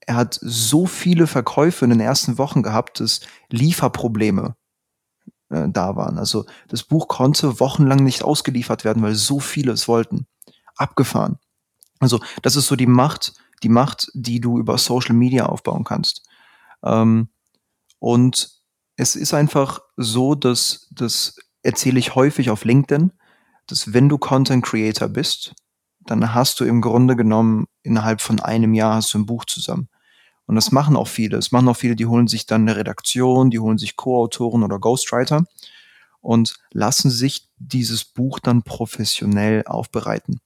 [0.07, 4.57] er hat so viele Verkäufe in den ersten Wochen gehabt, dass Lieferprobleme
[5.51, 6.19] äh, da waren.
[6.19, 10.27] Also das Buch konnte wochenlang nicht ausgeliefert werden, weil so viele es wollten.
[10.77, 11.39] Abgefahren.
[12.01, 16.23] Also das ist so die Macht, die Macht, die du über Social Media aufbauen kannst.
[16.83, 17.29] Ähm,
[17.99, 18.51] und
[18.97, 23.13] es ist einfach so, dass das erzähle ich häufig auf LinkedIn,
[23.67, 25.55] dass wenn du Content Creator bist,
[26.01, 29.89] dann hast du im Grunde genommen innerhalb von einem Jahr hast du ein Buch zusammen.
[30.47, 31.37] Und das machen auch viele.
[31.37, 34.79] Es machen auch viele, die holen sich dann eine Redaktion, die holen sich Co-Autoren oder
[34.79, 35.45] Ghostwriter
[36.21, 40.41] und lassen sich dieses Buch dann professionell aufbereiten.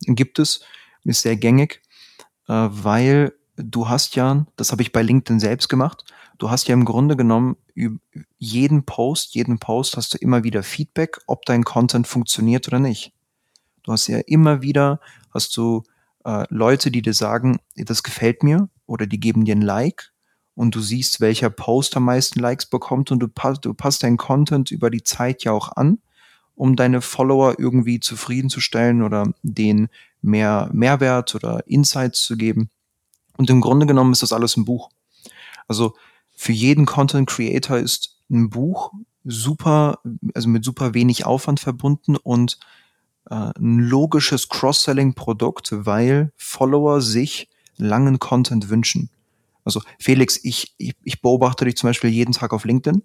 [0.00, 0.60] Gibt es,
[1.04, 1.82] ist sehr gängig,
[2.52, 6.04] weil du hast ja, das habe ich bei LinkedIn selbst gemacht,
[6.38, 7.56] du hast ja im Grunde genommen
[8.38, 13.12] jeden Post, jeden Post hast du immer wieder Feedback, ob dein Content funktioniert oder nicht.
[13.82, 15.00] Du hast ja immer wieder,
[15.32, 15.82] hast du
[16.24, 20.12] äh, Leute, die dir sagen, das gefällt mir oder die geben dir ein Like
[20.54, 24.16] und du siehst, welcher Post am meisten Likes bekommt und du, passt, du passt deinen
[24.16, 25.98] Content über die Zeit ja auch an,
[26.60, 29.88] um deine Follower irgendwie zufriedenzustellen oder denen
[30.20, 32.68] mehr Mehrwert oder Insights zu geben.
[33.38, 34.90] Und im Grunde genommen ist das alles ein Buch.
[35.68, 35.94] Also
[36.36, 38.92] für jeden Content Creator ist ein Buch
[39.24, 40.00] super,
[40.34, 42.58] also mit super wenig Aufwand verbunden und
[43.30, 49.08] äh, ein logisches Cross-Selling-Produkt, weil Follower sich langen Content wünschen.
[49.64, 53.02] Also Felix, ich, ich, ich beobachte dich zum Beispiel jeden Tag auf LinkedIn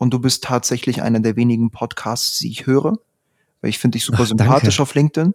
[0.00, 2.98] und du bist tatsächlich einer der wenigen Podcasts, die ich höre,
[3.60, 4.82] weil ich finde dich super Ach, sympathisch danke.
[4.82, 5.34] auf LinkedIn,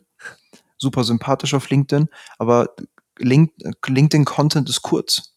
[0.76, 2.76] super sympathisch auf LinkedIn, aber
[3.20, 5.36] LinkedIn-Content ist kurz.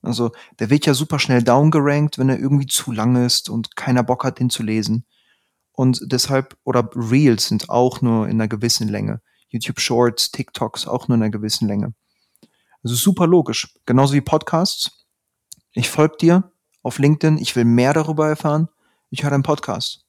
[0.00, 4.02] Also der wird ja super schnell downgerankt, wenn er irgendwie zu lang ist und keiner
[4.02, 5.04] Bock hat, den zu lesen.
[5.72, 9.20] Und deshalb, oder Reels sind auch nur in einer gewissen Länge.
[9.48, 11.92] YouTube Shorts, TikToks auch nur in einer gewissen Länge.
[12.82, 13.74] Also super logisch.
[13.84, 15.04] Genauso wie Podcasts.
[15.72, 16.49] Ich folge dir
[16.82, 18.68] auf LinkedIn, ich will mehr darüber erfahren.
[19.10, 20.04] Ich höre einen Podcast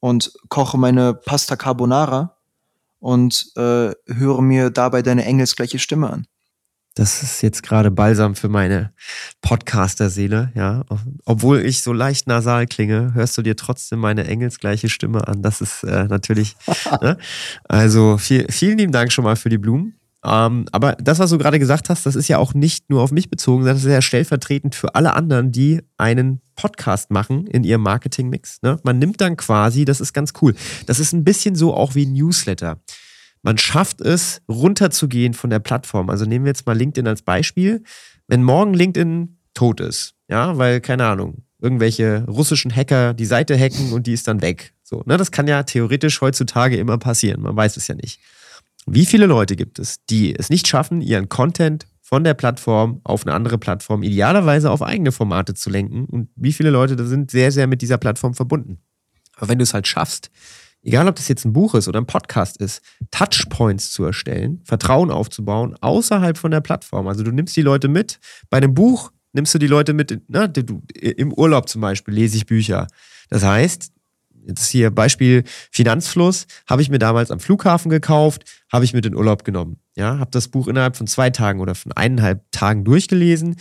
[0.00, 2.36] und koche meine Pasta Carbonara
[2.98, 6.26] und äh, höre mir dabei deine engelsgleiche Stimme an.
[6.94, 8.92] Das ist jetzt gerade Balsam für meine
[9.42, 10.84] Podcaster-Seele, ja.
[11.24, 15.40] Obwohl ich so leicht nasal klinge, hörst du dir trotzdem meine engelsgleiche Stimme an.
[15.40, 16.56] Das ist äh, natürlich.
[17.00, 17.16] ne?
[17.68, 19.99] Also viel, vielen lieben Dank schon mal für die Blumen.
[20.24, 23.10] Ähm, aber das, was du gerade gesagt hast, das ist ja auch nicht nur auf
[23.10, 27.64] mich bezogen, sondern das ist ja stellvertretend für alle anderen, die einen Podcast machen in
[27.64, 28.60] ihrem Marketing-Mix.
[28.62, 28.78] Ne?
[28.82, 30.54] Man nimmt dann quasi, das ist ganz cool.
[30.86, 32.80] Das ist ein bisschen so auch wie ein Newsletter.
[33.42, 36.10] Man schafft es, runterzugehen von der Plattform.
[36.10, 37.82] Also nehmen wir jetzt mal LinkedIn als Beispiel.
[38.28, 43.92] Wenn morgen LinkedIn tot ist, ja, weil, keine Ahnung, irgendwelche russischen Hacker die Seite hacken
[43.92, 44.74] und die ist dann weg.
[44.82, 47.40] So, ne, das kann ja theoretisch heutzutage immer passieren.
[47.40, 48.20] Man weiß es ja nicht.
[48.86, 53.26] Wie viele Leute gibt es, die es nicht schaffen, ihren Content von der Plattform auf
[53.26, 56.06] eine andere Plattform, idealerweise auf eigene Formate zu lenken?
[56.06, 58.78] Und wie viele Leute da sind sehr, sehr mit dieser Plattform verbunden?
[59.36, 60.30] Aber wenn du es halt schaffst,
[60.82, 65.10] egal ob das jetzt ein Buch ist oder ein Podcast ist, Touchpoints zu erstellen, Vertrauen
[65.10, 67.06] aufzubauen, außerhalb von der Plattform.
[67.06, 68.18] Also du nimmst die Leute mit.
[68.48, 72.36] Bei einem Buch nimmst du die Leute mit, ne, du, im Urlaub zum Beispiel lese
[72.36, 72.86] ich Bücher.
[73.28, 73.92] Das heißt,
[74.46, 79.14] jetzt hier Beispiel Finanzfluss, habe ich mir damals am Flughafen gekauft, habe ich mit in
[79.14, 79.78] Urlaub genommen.
[79.96, 83.56] Ja, habe das Buch innerhalb von zwei Tagen oder von eineinhalb Tagen durchgelesen.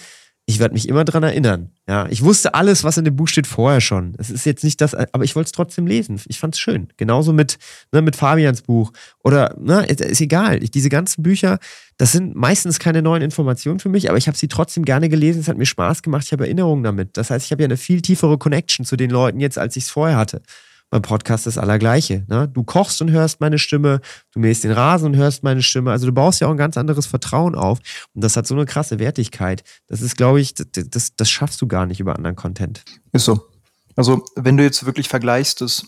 [0.50, 1.70] Ich werde mich immer dran erinnern.
[1.88, 4.15] Ja, ich wusste alles, was in dem Buch steht, vorher schon.
[4.18, 6.20] Es ist jetzt nicht das, aber ich wollte es trotzdem lesen.
[6.26, 6.88] Ich fand es schön.
[6.98, 7.60] Genauso mit,
[7.92, 8.92] ne, mit Fabians Buch.
[9.24, 10.63] Oder, ne, ist egal.
[10.63, 11.60] Ich, diese ganzen Bücher,
[11.98, 15.42] das sind meistens keine neuen Informationen für mich, aber ich habe sie trotzdem gerne gelesen.
[15.42, 16.24] Es hat mir Spaß gemacht.
[16.26, 17.15] Ich habe Erinnerungen damit.
[17.15, 19.84] Das heißt, ich habe ja eine viel tiefere Connection zu den Leuten jetzt, als ich
[19.84, 20.42] es vorher hatte
[20.89, 22.25] beim Podcast das Allergleiche.
[22.28, 22.47] Ne?
[22.47, 25.91] Du kochst und hörst meine Stimme, du mähst den Rasen und hörst meine Stimme.
[25.91, 27.80] Also du baust ja auch ein ganz anderes Vertrauen auf.
[28.13, 29.63] Und das hat so eine krasse Wertigkeit.
[29.88, 32.84] Das ist, glaube ich, das, das, das schaffst du gar nicht über anderen Content.
[33.12, 33.49] Ist so.
[33.95, 35.86] Also wenn du jetzt wirklich vergleichst, dass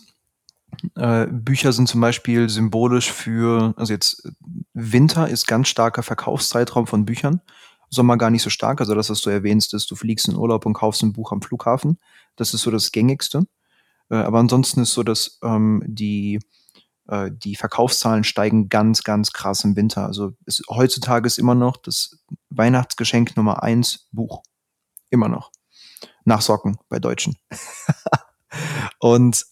[0.96, 4.28] äh, Bücher sind zum Beispiel symbolisch für, also jetzt
[4.74, 7.42] Winter ist ganz starker Verkaufszeitraum von Büchern.
[7.90, 8.80] Sommer gar nicht so stark.
[8.80, 11.42] Also das, was du erwähnst, ist, du fliegst in Urlaub und kaufst ein Buch am
[11.42, 11.98] Flughafen.
[12.38, 13.46] Das ist so das Gängigste.
[14.12, 16.40] Äh, aber ansonsten ist so, dass ähm, die,
[17.08, 20.06] äh, die Verkaufszahlen steigen ganz, ganz krass im Winter.
[20.06, 22.20] Also ist, heutzutage ist immer noch das
[22.50, 24.44] Weihnachtsgeschenk Nummer eins Buch.
[25.10, 25.52] Immer noch.
[26.26, 27.38] Nach Socken bei Deutschen.
[29.00, 29.46] und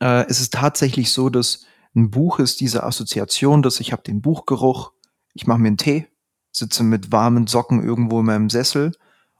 [0.00, 1.64] äh, es ist tatsächlich so, dass
[1.94, 4.92] ein Buch ist diese Assoziation, dass ich habe den Buchgeruch,
[5.32, 6.06] ich mache mir einen Tee,
[6.52, 8.92] sitze mit warmen Socken irgendwo in meinem Sessel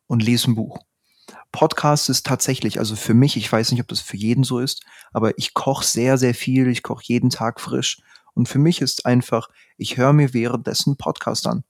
[0.07, 0.79] und lese ein Buch.
[1.57, 4.85] Podcast ist tatsächlich, also für mich, ich weiß nicht, ob das für jeden so ist,
[5.15, 8.03] aber ich koche sehr, sehr viel, ich koche jeden Tag frisch.
[8.35, 11.65] Und für mich ist einfach, ich höre mir währenddessen Podcast an.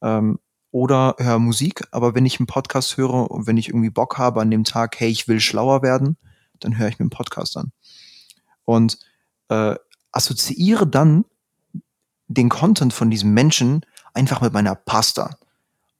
[0.00, 0.38] Ähm,
[0.70, 4.40] oder höre Musik, aber wenn ich einen Podcast höre und wenn ich irgendwie Bock habe
[4.40, 6.16] an dem Tag, hey, ich will schlauer werden,
[6.58, 7.72] dann höre ich mir einen Podcast an.
[8.64, 8.98] Und
[9.50, 9.74] äh,
[10.10, 11.26] assoziiere dann
[12.28, 15.36] den Content von diesem Menschen einfach mit meiner Pasta.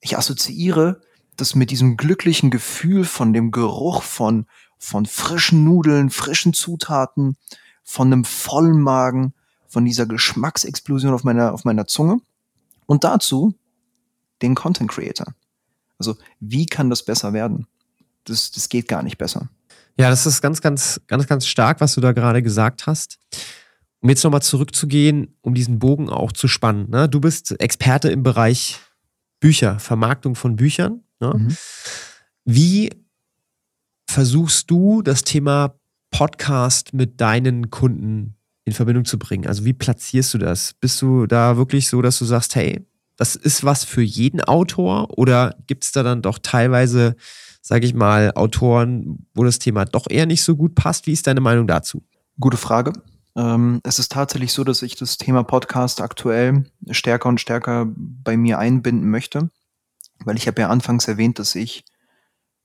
[0.01, 1.03] Ich assoziiere
[1.41, 4.47] das mit diesem glücklichen Gefühl von dem Geruch von,
[4.79, 7.37] von frischen Nudeln, frischen Zutaten,
[7.83, 9.33] von einem vollen Magen,
[9.69, 12.21] von dieser Geschmacksexplosion auf meiner, auf meiner Zunge.
[12.87, 13.55] Und dazu
[14.43, 15.35] den Content Creator.
[15.99, 17.67] Also, wie kann das besser werden?
[18.25, 19.49] Das, das geht gar nicht besser.
[19.99, 23.19] Ja, das ist ganz, ganz, ganz, ganz stark, was du da gerade gesagt hast.
[24.01, 26.89] Um jetzt nochmal zurückzugehen, um diesen Bogen auch zu spannen.
[26.89, 27.09] Ne?
[27.09, 28.79] Du bist Experte im Bereich
[29.41, 31.03] Bücher, Vermarktung von Büchern.
[31.21, 31.35] Ne?
[31.37, 31.57] Mhm.
[32.45, 32.91] Wie
[34.09, 35.75] versuchst du das Thema
[36.11, 39.47] Podcast mit deinen Kunden in Verbindung zu bringen?
[39.47, 40.75] Also wie platzierst du das?
[40.75, 45.19] Bist du da wirklich so, dass du sagst, hey, das ist was für jeden Autor
[45.19, 47.17] oder gibt es da dann doch teilweise,
[47.61, 51.07] sage ich mal, Autoren, wo das Thema doch eher nicht so gut passt?
[51.07, 52.03] Wie ist deine Meinung dazu?
[52.39, 52.93] Gute Frage.
[53.37, 58.37] Ähm, es ist tatsächlich so, dass ich das Thema Podcast aktuell stärker und stärker bei
[58.37, 59.51] mir einbinden möchte,
[60.25, 61.85] weil ich habe ja anfangs erwähnt, dass ich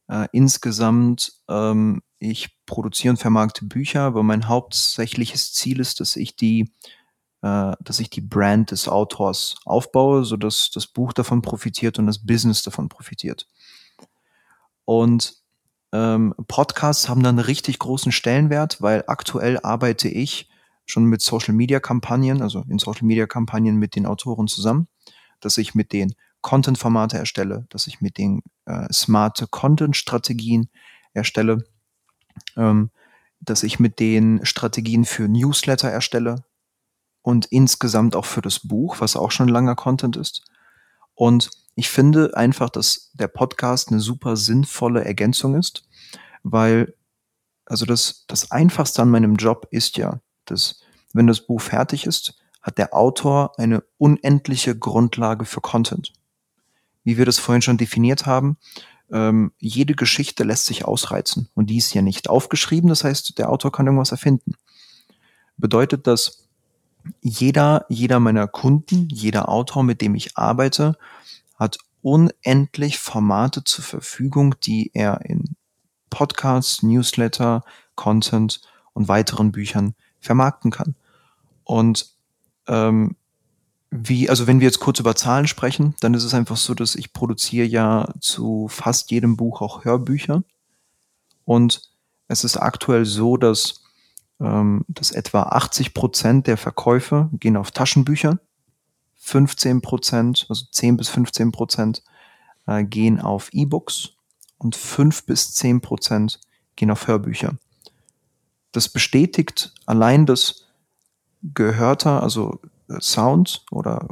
[0.09, 6.35] äh, insgesamt ähm, ich produziere und vermarkte Bücher, aber mein hauptsächliches Ziel ist, dass ich
[6.35, 6.71] die
[7.43, 12.07] äh, dass ich die Brand des Autors aufbaue, so dass das Buch davon profitiert und
[12.07, 13.47] das Business davon profitiert.
[14.85, 15.35] Und
[15.91, 20.49] ähm, Podcasts haben dann einen richtig großen Stellenwert, weil aktuell arbeite ich
[20.85, 24.87] schon mit Social Media Kampagnen, also in Social Media Kampagnen mit den Autoren zusammen,
[25.39, 30.69] dass ich mit den Content-Formate erstelle, dass ich mit den äh, smarte Content-Strategien
[31.13, 31.65] erstelle,
[32.55, 32.91] ähm,
[33.39, 36.43] dass ich mit den Strategien für Newsletter erstelle
[37.23, 40.43] und insgesamt auch für das Buch, was auch schon langer Content ist.
[41.15, 45.87] Und ich finde einfach, dass der Podcast eine super sinnvolle Ergänzung ist,
[46.43, 46.93] weil
[47.65, 50.81] also das, das Einfachste an meinem Job ist ja, dass
[51.13, 56.13] wenn das Buch fertig ist, hat der Autor eine unendliche Grundlage für Content.
[57.03, 58.57] Wie wir das vorhin schon definiert haben,
[59.11, 63.49] ähm, jede Geschichte lässt sich ausreizen und die ist ja nicht aufgeschrieben, das heißt, der
[63.49, 64.55] Autor kann irgendwas erfinden.
[65.57, 66.47] Bedeutet das,
[67.21, 70.97] jeder, jeder meiner Kunden, jeder Autor, mit dem ich arbeite,
[71.55, 75.55] hat unendlich Formate zur Verfügung, die er in
[76.09, 77.63] Podcasts, Newsletter,
[77.95, 78.61] Content
[78.93, 80.95] und weiteren Büchern vermarkten kann.
[81.63, 82.13] Und
[82.67, 83.15] ähm,
[83.95, 86.95] wie, also wenn wir jetzt kurz über Zahlen sprechen, dann ist es einfach so, dass
[86.95, 90.43] ich produziere ja zu fast jedem Buch auch Hörbücher.
[91.45, 91.91] Und
[92.27, 93.83] es ist aktuell so, dass,
[94.39, 98.39] ähm, dass etwa 80 Prozent der Verkäufe gehen auf Taschenbücher,
[99.17, 102.03] 15 Prozent, also 10 bis 15 Prozent
[102.65, 104.13] äh, gehen auf E-Books
[104.57, 106.39] und 5 bis 10 Prozent
[106.75, 107.59] gehen auf Hörbücher.
[108.71, 110.65] Das bestätigt allein das
[111.43, 112.59] Gehörter, also
[112.99, 114.07] Sound oder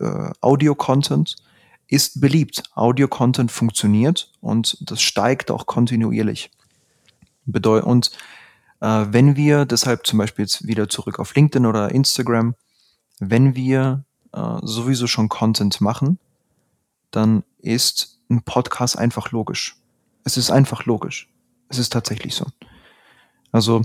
[0.00, 1.36] äh, Audio-Content
[1.86, 2.62] ist beliebt.
[2.74, 6.50] Audio-Content funktioniert und das steigt auch kontinuierlich.
[7.44, 8.10] Bedeu und
[8.80, 12.54] äh, wenn wir deshalb zum Beispiel jetzt wieder zurück auf LinkedIn oder Instagram,
[13.18, 16.18] wenn wir äh, sowieso schon Content machen,
[17.10, 19.76] dann ist ein Podcast einfach logisch.
[20.24, 21.28] Es ist einfach logisch.
[21.68, 22.46] Es ist tatsächlich so.
[23.50, 23.82] Also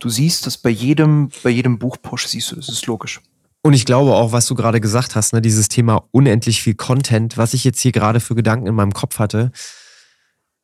[0.00, 3.20] du siehst das bei jedem, bei jedem Buchpush, siehst du, das ist logisch.
[3.62, 7.36] Und ich glaube auch, was du gerade gesagt hast, ne, dieses Thema unendlich viel Content,
[7.36, 9.50] was ich jetzt hier gerade für Gedanken in meinem Kopf hatte.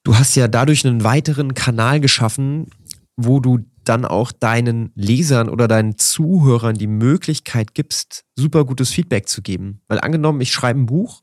[0.04, 2.68] Du hast ja dadurch einen weiteren Kanal geschaffen,
[3.16, 9.28] wo du dann auch deinen Lesern oder deinen Zuhörern die Möglichkeit gibst, super gutes Feedback
[9.28, 9.80] zu geben.
[9.88, 11.22] Weil angenommen, ich schreibe ein Buch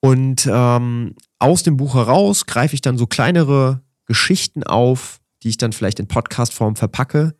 [0.00, 5.58] und ähm, aus dem Buch heraus greife ich dann so kleinere Geschichten auf, die ich
[5.58, 7.34] dann vielleicht in Podcast-Form verpacke.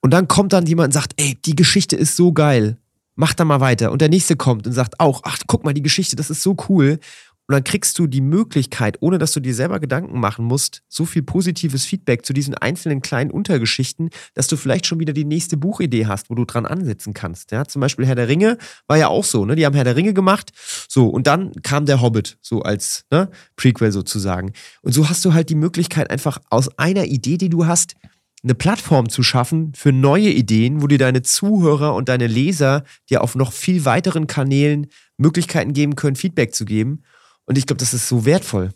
[0.00, 2.78] Und dann kommt dann jemand und sagt, ey, die Geschichte ist so geil.
[3.18, 3.90] mach da mal weiter.
[3.90, 6.56] Und der nächste kommt und sagt auch, ach, guck mal, die Geschichte, das ist so
[6.68, 7.00] cool.
[7.48, 11.06] Und dann kriegst du die Möglichkeit, ohne dass du dir selber Gedanken machen musst, so
[11.06, 15.56] viel positives Feedback zu diesen einzelnen kleinen Untergeschichten, dass du vielleicht schon wieder die nächste
[15.56, 17.50] Buchidee hast, wo du dran ansetzen kannst.
[17.50, 19.56] Ja, zum Beispiel Herr der Ringe war ja auch so, ne?
[19.56, 20.52] Die haben Herr der Ringe gemacht,
[20.88, 23.30] so, und dann kam der Hobbit, so als ne?
[23.56, 24.52] Prequel sozusagen.
[24.82, 27.94] Und so hast du halt die Möglichkeit, einfach aus einer Idee, die du hast,
[28.42, 33.22] eine Plattform zu schaffen für neue Ideen, wo dir deine Zuhörer und deine Leser dir
[33.22, 37.02] auf noch viel weiteren Kanälen Möglichkeiten geben können, Feedback zu geben.
[37.46, 38.72] Und ich glaube, das ist so wertvoll.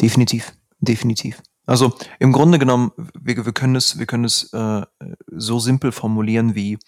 [0.00, 1.42] Definitiv, definitiv.
[1.66, 4.82] Also im Grunde genommen, wir, wir können es, wir können es äh,
[5.28, 6.78] so simpel formulieren wie,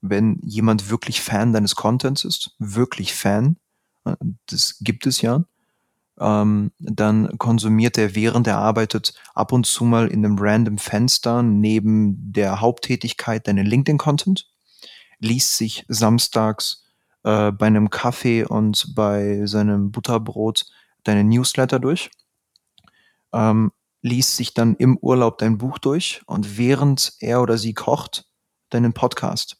[0.00, 3.56] wenn jemand wirklich Fan deines Contents ist, wirklich Fan,
[4.04, 5.44] äh, das gibt es ja,
[6.20, 11.42] ähm, dann konsumiert er, während er arbeitet, ab und zu mal in einem random Fenster
[11.42, 14.48] neben der Haupttätigkeit deinen LinkedIn-Content,
[15.18, 16.84] liest sich samstags
[17.24, 20.66] äh, bei einem Kaffee und bei seinem Butterbrot
[21.02, 22.10] deine Newsletter durch,
[23.32, 23.72] ähm,
[24.02, 28.26] liest sich dann im Urlaub dein Buch durch und während er oder sie kocht,
[28.70, 29.56] deinen Podcast.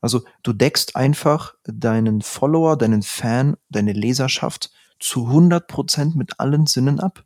[0.00, 4.70] Also du deckst einfach deinen Follower, deinen Fan, deine Leserschaft
[5.02, 7.24] zu 100 Prozent mit allen Sinnen ab.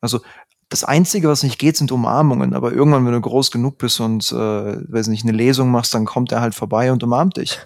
[0.00, 0.20] Also
[0.68, 2.54] das Einzige, was nicht geht, sind Umarmungen.
[2.54, 6.06] Aber irgendwann, wenn du groß genug bist und, äh, weiß nicht, eine Lesung machst, dann
[6.06, 7.58] kommt er halt vorbei und umarmt dich.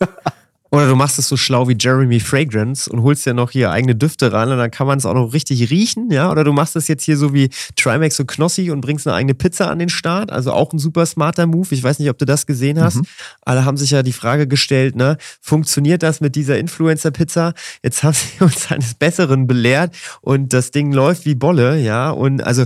[0.70, 3.94] Oder du machst es so schlau wie Jeremy Fragrance und holst ja noch hier eigene
[3.94, 6.30] Düfte ran und dann kann man es auch noch richtig riechen, ja?
[6.30, 9.34] Oder du machst es jetzt hier so wie Trimax und Knossi und bringst eine eigene
[9.34, 10.30] Pizza an den Start.
[10.30, 11.68] Also auch ein super smarter Move.
[11.70, 12.96] Ich weiß nicht, ob du das gesehen hast.
[12.96, 13.06] Mhm.
[13.42, 15.16] Alle haben sich ja die Frage gestellt, ne?
[15.40, 17.54] Funktioniert das mit dieser Influencer-Pizza?
[17.82, 22.10] Jetzt haben sie uns eines Besseren belehrt und das Ding läuft wie Bolle, ja?
[22.10, 22.64] Und also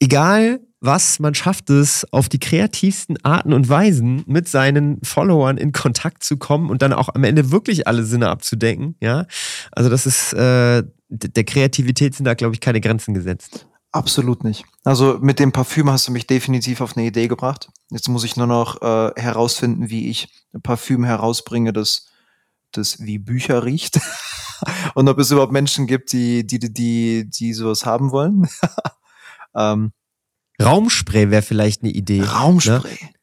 [0.00, 5.72] egal was, man schafft es, auf die kreativsten Arten und Weisen mit seinen Followern in
[5.72, 8.96] Kontakt zu kommen und dann auch am Ende wirklich alle Sinne abzudenken.
[9.00, 9.26] Ja,
[9.72, 13.66] also das ist, äh, der Kreativität sind da, glaube ich, keine Grenzen gesetzt.
[13.92, 14.64] Absolut nicht.
[14.82, 17.68] Also mit dem Parfüm hast du mich definitiv auf eine Idee gebracht.
[17.90, 22.08] Jetzt muss ich nur noch äh, herausfinden, wie ich ein Parfüm herausbringe, das,
[22.72, 24.00] das wie Bücher riecht.
[24.94, 28.48] und ob es überhaupt Menschen gibt, die, die, die, die sowas haben wollen.
[29.54, 29.92] ähm,
[30.62, 32.20] Raumspray wäre vielleicht eine Idee.
[32.20, 32.30] Ne?
[32.30, 32.98] Raumspray.
[33.02, 33.13] Ne?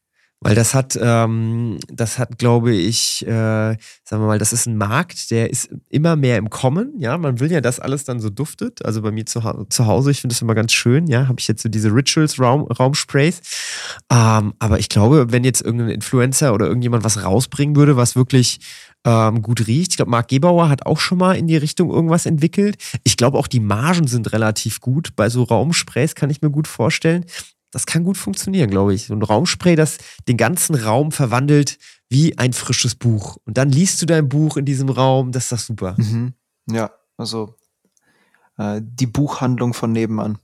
[0.43, 4.75] Weil das hat, ähm, das hat, glaube ich, äh, sagen wir mal, das ist ein
[4.75, 6.93] Markt, der ist immer mehr im Kommen.
[6.97, 8.83] Ja, man will ja, dass alles dann so duftet.
[8.83, 11.05] Also bei mir zu, zu Hause, ich finde das immer ganz schön.
[11.05, 13.41] Ja, habe ich jetzt so diese Rituals Raum, Raumsprays.
[14.11, 18.61] Ähm, aber ich glaube, wenn jetzt irgendein Influencer oder irgendjemand was rausbringen würde, was wirklich
[19.05, 19.91] ähm, gut riecht.
[19.91, 22.77] Ich glaube, Marc Gebauer hat auch schon mal in die Richtung irgendwas entwickelt.
[23.03, 25.15] Ich glaube, auch die Margen sind relativ gut.
[25.15, 27.25] Bei so Raumsprays kann ich mir gut vorstellen.
[27.71, 29.07] Das kann gut funktionieren, glaube ich.
[29.07, 31.77] So ein Raumspray, das den ganzen Raum verwandelt
[32.09, 33.37] wie ein frisches Buch.
[33.45, 35.31] Und dann liest du dein Buch in diesem Raum.
[35.31, 35.95] Das ist doch super.
[35.97, 36.33] Mhm.
[36.69, 37.55] Ja, also
[38.57, 40.37] äh, die Buchhandlung von nebenan.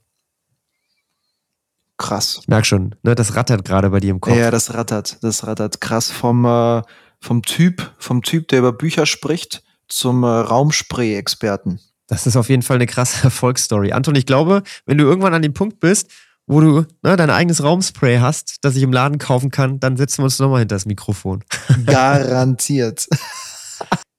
[1.97, 2.39] Krass.
[2.41, 4.35] Ich merke schon, ne, das rattert gerade bei dir im Kopf.
[4.35, 6.83] Ja, das rattert, das rattert krass vom, äh,
[7.19, 11.79] vom Typ, vom Typ, der über Bücher spricht, zum äh, Raumspray-Experten.
[12.05, 13.91] Das ist auf jeden Fall eine krasse Erfolgsstory.
[13.91, 16.11] Anton, ich glaube, wenn du irgendwann an dem Punkt bist,
[16.47, 20.19] wo du ne, dein eigenes Raumspray hast, das ich im Laden kaufen kann, dann setzen
[20.19, 21.43] wir uns nochmal hinter das Mikrofon.
[21.85, 23.07] Garantiert.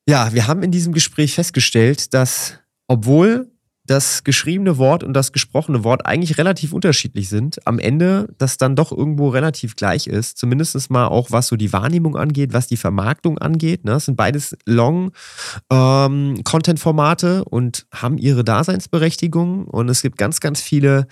[0.07, 2.55] ja, wir haben in diesem Gespräch festgestellt, dass
[2.87, 3.51] obwohl
[3.89, 8.77] das geschriebene Wort und das gesprochene Wort eigentlich relativ unterschiedlich sind, am Ende das dann
[8.77, 10.37] doch irgendwo relativ gleich ist.
[10.37, 13.87] Zumindest mal auch, was so die Wahrnehmung angeht, was die Vermarktung angeht.
[13.87, 13.93] Ne?
[13.93, 19.65] Das sind beides Long-Content-Formate ähm, und haben ihre Daseinsberechtigung.
[19.65, 21.07] Und es gibt ganz, ganz viele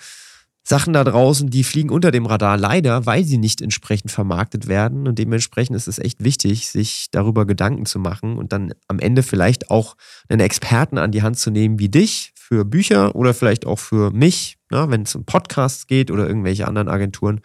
[0.68, 5.06] Sachen da draußen, die fliegen unter dem Radar, leider, weil sie nicht entsprechend vermarktet werden.
[5.06, 9.22] Und dementsprechend ist es echt wichtig, sich darüber Gedanken zu machen und dann am Ende
[9.22, 9.94] vielleicht auch
[10.28, 14.10] einen Experten an die Hand zu nehmen wie dich für Bücher oder vielleicht auch für
[14.10, 17.42] mich, ne, wenn es um Podcasts geht oder irgendwelche anderen Agenturen,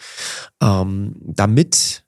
[0.60, 2.04] ähm, damit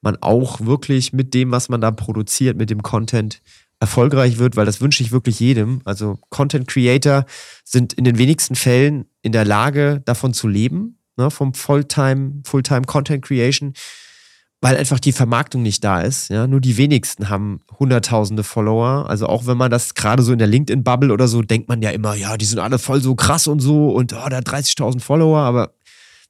[0.00, 3.40] man auch wirklich mit dem, was man da produziert, mit dem Content
[3.80, 5.82] erfolgreich wird, weil das wünsche ich wirklich jedem.
[5.84, 7.26] Also Content Creator
[7.64, 12.82] sind in den wenigsten Fällen in der Lage, davon zu leben, ne, vom Fulltime, Fulltime
[12.82, 13.74] Content Creation,
[14.62, 16.30] weil einfach die Vermarktung nicht da ist.
[16.30, 16.46] Ja?
[16.46, 19.08] Nur die wenigsten haben hunderttausende Follower.
[19.08, 21.90] Also auch wenn man das gerade so in der LinkedIn-Bubble oder so, denkt man ja
[21.90, 25.00] immer, ja, die sind alle voll so krass und so und oh, der hat 30.000
[25.00, 25.40] Follower.
[25.40, 25.74] Aber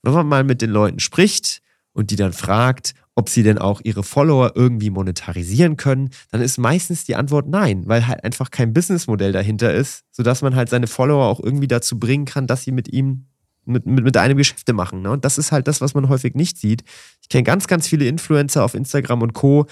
[0.02, 1.62] wenn man mal mit den Leuten spricht
[1.92, 6.58] und die dann fragt, ob sie denn auch ihre Follower irgendwie monetarisieren können, dann ist
[6.58, 10.86] meistens die Antwort nein, weil halt einfach kein Businessmodell dahinter ist, sodass man halt seine
[10.86, 13.24] Follower auch irgendwie dazu bringen kann, dass sie mit ihm,
[13.64, 15.00] mit, mit, mit einem Geschäfte machen.
[15.00, 15.10] Ne?
[15.10, 16.84] Und das ist halt das, was man häufig nicht sieht.
[17.22, 19.66] Ich kenne ganz, ganz viele Influencer auf Instagram und Co.,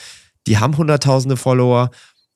[0.46, 1.90] die haben hunderttausende Follower,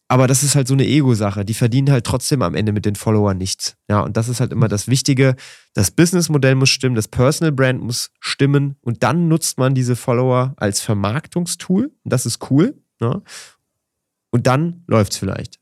[0.09, 1.44] aber das ist halt so eine Ego-Sache.
[1.44, 3.76] Die verdienen halt trotzdem am Ende mit den Followern nichts.
[3.88, 5.36] Ja, und das ist halt immer das Wichtige.
[5.74, 10.54] Das Businessmodell muss stimmen, das Personal Brand muss stimmen und dann nutzt man diese Follower
[10.56, 11.92] als Vermarktungstool.
[12.04, 12.82] Das ist cool.
[13.02, 13.20] Ja?
[14.30, 15.61] Und dann läuft es vielleicht.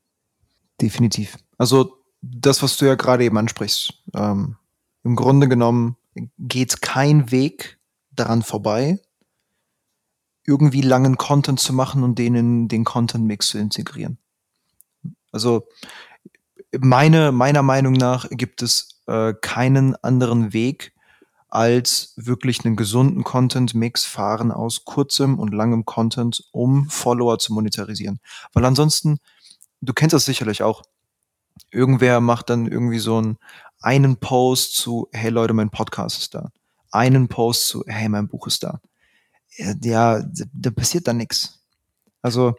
[0.79, 1.37] Definitiv.
[1.57, 4.01] Also das, was du ja gerade eben ansprichst.
[4.15, 4.55] Ähm,
[5.03, 5.97] Im Grunde genommen
[6.37, 7.79] geht kein Weg
[8.11, 8.99] daran vorbei,
[10.45, 14.17] irgendwie langen Content zu machen und den in den Content-Mix zu integrieren.
[15.31, 15.67] Also
[16.77, 20.93] meine, meiner Meinung nach gibt es äh, keinen anderen Weg,
[21.49, 28.19] als wirklich einen gesunden Content-Mix fahren aus kurzem und langem Content, um Follower zu monetarisieren.
[28.53, 29.19] Weil ansonsten,
[29.81, 30.83] du kennst das sicherlich auch,
[31.71, 33.37] irgendwer macht dann irgendwie so einen,
[33.79, 36.51] einen Post zu, hey Leute, mein Podcast ist da.
[36.91, 38.81] Einen Post zu, hey, mein Buch ist da.
[39.57, 40.21] Ja,
[40.53, 41.59] da passiert dann nichts.
[42.21, 42.55] Also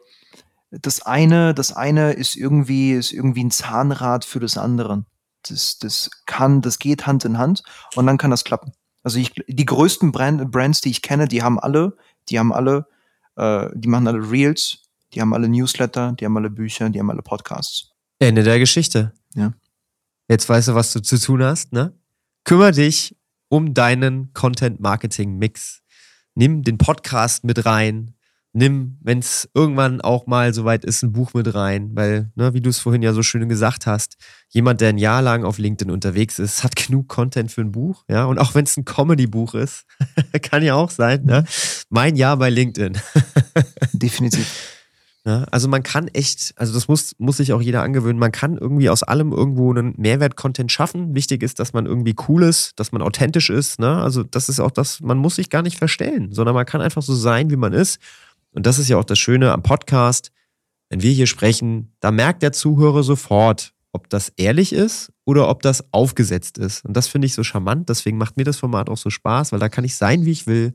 [0.71, 5.05] das eine, das eine ist irgendwie, ist irgendwie ein Zahnrad für das andere.
[5.49, 7.63] Das, das kann, das geht Hand in Hand
[7.95, 8.73] und dann kann das klappen.
[9.03, 11.97] Also ich, die größten Brand, Brands, die ich kenne, die haben alle,
[12.29, 12.87] die haben alle,
[13.37, 14.83] äh, die machen alle Reels,
[15.15, 17.93] die haben alle Newsletter, die haben alle Bücher, die haben alle Podcasts.
[18.19, 19.13] Ende der Geschichte.
[19.35, 19.53] Ja.
[20.29, 21.95] Jetzt weißt du, was du zu tun hast, ne?
[22.45, 23.17] Kümmer dich
[23.49, 25.83] um deinen Content-Marketing-Mix.
[26.35, 28.15] Nimm den Podcast mit rein,
[28.53, 32.61] nimm, wenn es irgendwann auch mal soweit ist, ein Buch mit rein, weil, ne, wie
[32.61, 34.17] du es vorhin ja so schön gesagt hast,
[34.49, 38.05] jemand, der ein Jahr lang auf LinkedIn unterwegs ist, hat genug Content für ein Buch,
[38.09, 39.85] ja, und auch wenn es ein Comedy-Buch ist,
[40.43, 41.45] kann ja auch sein, ne?
[41.91, 42.99] mein Jahr bei LinkedIn.
[43.93, 44.75] Definitiv.
[45.29, 48.57] Ja, also man kann echt, also das muss, muss sich auch jeder angewöhnen, man kann
[48.57, 51.15] irgendwie aus allem irgendwo einen Mehrwert-Content schaffen.
[51.15, 53.79] Wichtig ist, dass man irgendwie cool ist, dass man authentisch ist.
[53.79, 54.01] Ne?
[54.01, 57.03] Also das ist auch das, man muss sich gar nicht verstellen, sondern man kann einfach
[57.03, 57.99] so sein, wie man ist.
[58.59, 60.33] Und das ist ja auch das Schöne am Podcast.
[60.91, 65.63] Wenn wir hier sprechen, da merkt der Zuhörer sofort, ob das ehrlich ist oder ob
[65.63, 66.85] das aufgesetzt ist.
[66.85, 67.89] Und das finde ich so charmant.
[67.89, 70.49] Deswegen macht mir das Format auch so Spaß, weil da kann ich sein, wie ich
[70.49, 70.75] will.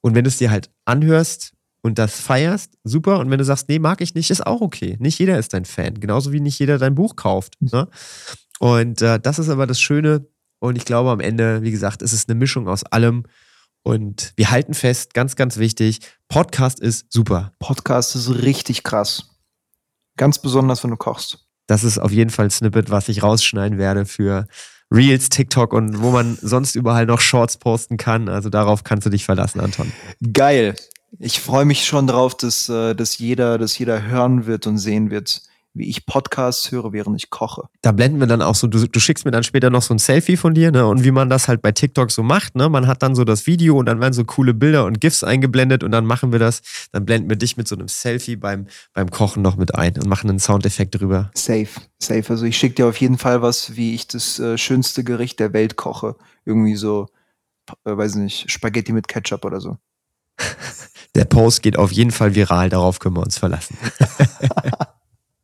[0.00, 1.52] Und wenn du es dir halt anhörst
[1.82, 3.18] und das feierst, super.
[3.18, 4.96] Und wenn du sagst, nee, mag ich nicht, ist auch okay.
[5.00, 5.98] Nicht jeder ist dein Fan.
[5.98, 7.54] Genauso wie nicht jeder dein Buch kauft.
[7.58, 7.88] Ne?
[8.60, 10.28] Und äh, das ist aber das Schöne.
[10.60, 13.24] Und ich glaube, am Ende, wie gesagt, ist es eine Mischung aus allem.
[13.86, 17.52] Und wir halten fest, ganz, ganz wichtig, Podcast ist super.
[17.60, 19.30] Podcast ist richtig krass.
[20.16, 21.46] Ganz besonders, wenn du kochst.
[21.68, 24.48] Das ist auf jeden Fall ein Snippet, was ich rausschneiden werde für
[24.92, 28.28] Reels, TikTok und wo man sonst überall noch Shorts posten kann.
[28.28, 29.92] Also darauf kannst du dich verlassen, Anton.
[30.32, 30.74] Geil.
[31.20, 35.12] Ich freue mich schon drauf, dass, äh, dass, jeder, dass jeder hören wird und sehen
[35.12, 35.42] wird,
[35.76, 37.68] wie ich Podcasts höre, während ich koche.
[37.82, 39.98] Da blenden wir dann auch so, du, du schickst mir dann später noch so ein
[39.98, 40.86] Selfie von dir, ne?
[40.86, 42.68] Und wie man das halt bei TikTok so macht, ne?
[42.68, 45.84] Man hat dann so das Video und dann werden so coole Bilder und GIFs eingeblendet
[45.84, 46.62] und dann machen wir das,
[46.92, 50.06] dann blenden wir dich mit so einem Selfie beim, beim Kochen noch mit ein und
[50.06, 51.30] machen einen Soundeffekt drüber.
[51.34, 51.68] Safe,
[51.98, 52.24] safe.
[52.28, 55.52] Also ich schicke dir auf jeden Fall was, wie ich das äh, schönste Gericht der
[55.52, 56.16] Welt koche.
[56.44, 57.06] Irgendwie so,
[57.84, 59.76] äh, weiß nicht, Spaghetti mit Ketchup oder so.
[61.14, 63.78] Der Post geht auf jeden Fall viral, darauf können wir uns verlassen.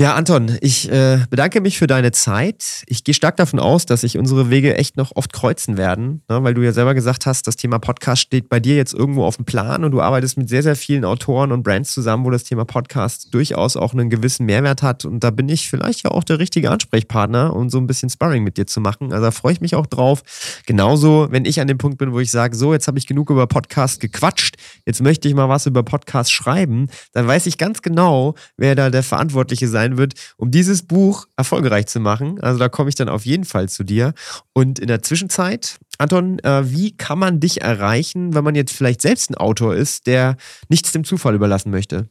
[0.00, 2.84] Ja, Anton, ich äh, bedanke mich für deine Zeit.
[2.86, 6.42] Ich gehe stark davon aus, dass sich unsere Wege echt noch oft kreuzen werden, ne,
[6.42, 9.36] weil du ja selber gesagt hast, das Thema Podcast steht bei dir jetzt irgendwo auf
[9.36, 12.44] dem Plan und du arbeitest mit sehr, sehr vielen Autoren und Brands zusammen, wo das
[12.44, 15.04] Thema Podcast durchaus auch einen gewissen Mehrwert hat.
[15.04, 18.42] Und da bin ich vielleicht ja auch der richtige Ansprechpartner, um so ein bisschen Sparring
[18.42, 19.12] mit dir zu machen.
[19.12, 20.22] Also da freue ich mich auch drauf.
[20.64, 23.28] Genauso, wenn ich an dem Punkt bin, wo ich sage, so, jetzt habe ich genug
[23.28, 27.82] über Podcast gequatscht, jetzt möchte ich mal was über Podcast schreiben, dann weiß ich ganz
[27.82, 32.40] genau, wer da der Verantwortliche sein sein wird, um dieses Buch erfolgreich zu machen.
[32.40, 34.14] Also da komme ich dann auf jeden Fall zu dir.
[34.52, 39.02] Und in der Zwischenzeit, Anton, äh, wie kann man dich erreichen, wenn man jetzt vielleicht
[39.02, 40.36] selbst ein Autor ist, der
[40.68, 42.08] nichts dem Zufall überlassen möchte?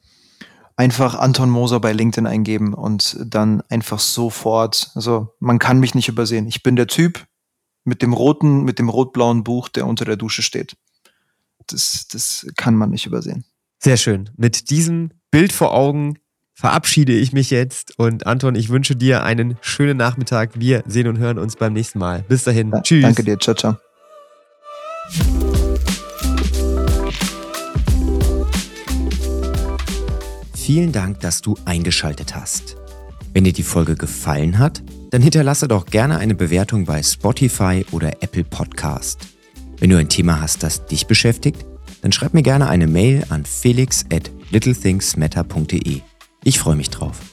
[0.76, 6.08] Einfach Anton Moser bei LinkedIn eingeben und dann einfach sofort, also man kann mich nicht
[6.08, 6.48] übersehen.
[6.48, 7.26] Ich bin der Typ
[7.84, 10.78] mit dem roten, mit dem rot-blauen Buch, der unter der Dusche steht.
[11.68, 13.44] Das, das kann man nicht übersehen.
[13.80, 14.30] Sehr schön.
[14.38, 16.18] Mit diesem Bild vor Augen
[16.60, 20.60] verabschiede ich mich jetzt und Anton, ich wünsche dir einen schönen Nachmittag.
[20.60, 22.26] Wir sehen und hören uns beim nächsten Mal.
[22.28, 22.72] Bis dahin.
[22.72, 23.02] Ja, Tschüss.
[23.02, 23.40] Danke dir.
[23.40, 23.78] Ciao, ciao.
[30.54, 32.76] Vielen Dank, dass du eingeschaltet hast.
[33.32, 38.22] Wenn dir die Folge gefallen hat, dann hinterlasse doch gerne eine Bewertung bei Spotify oder
[38.22, 39.22] Apple Podcast.
[39.78, 41.66] Wenn du ein Thema hast, das dich beschäftigt,
[42.02, 46.02] dann schreib mir gerne eine Mail an felix at littlethingsmatter.de.
[46.44, 47.29] Ich freue mich drauf.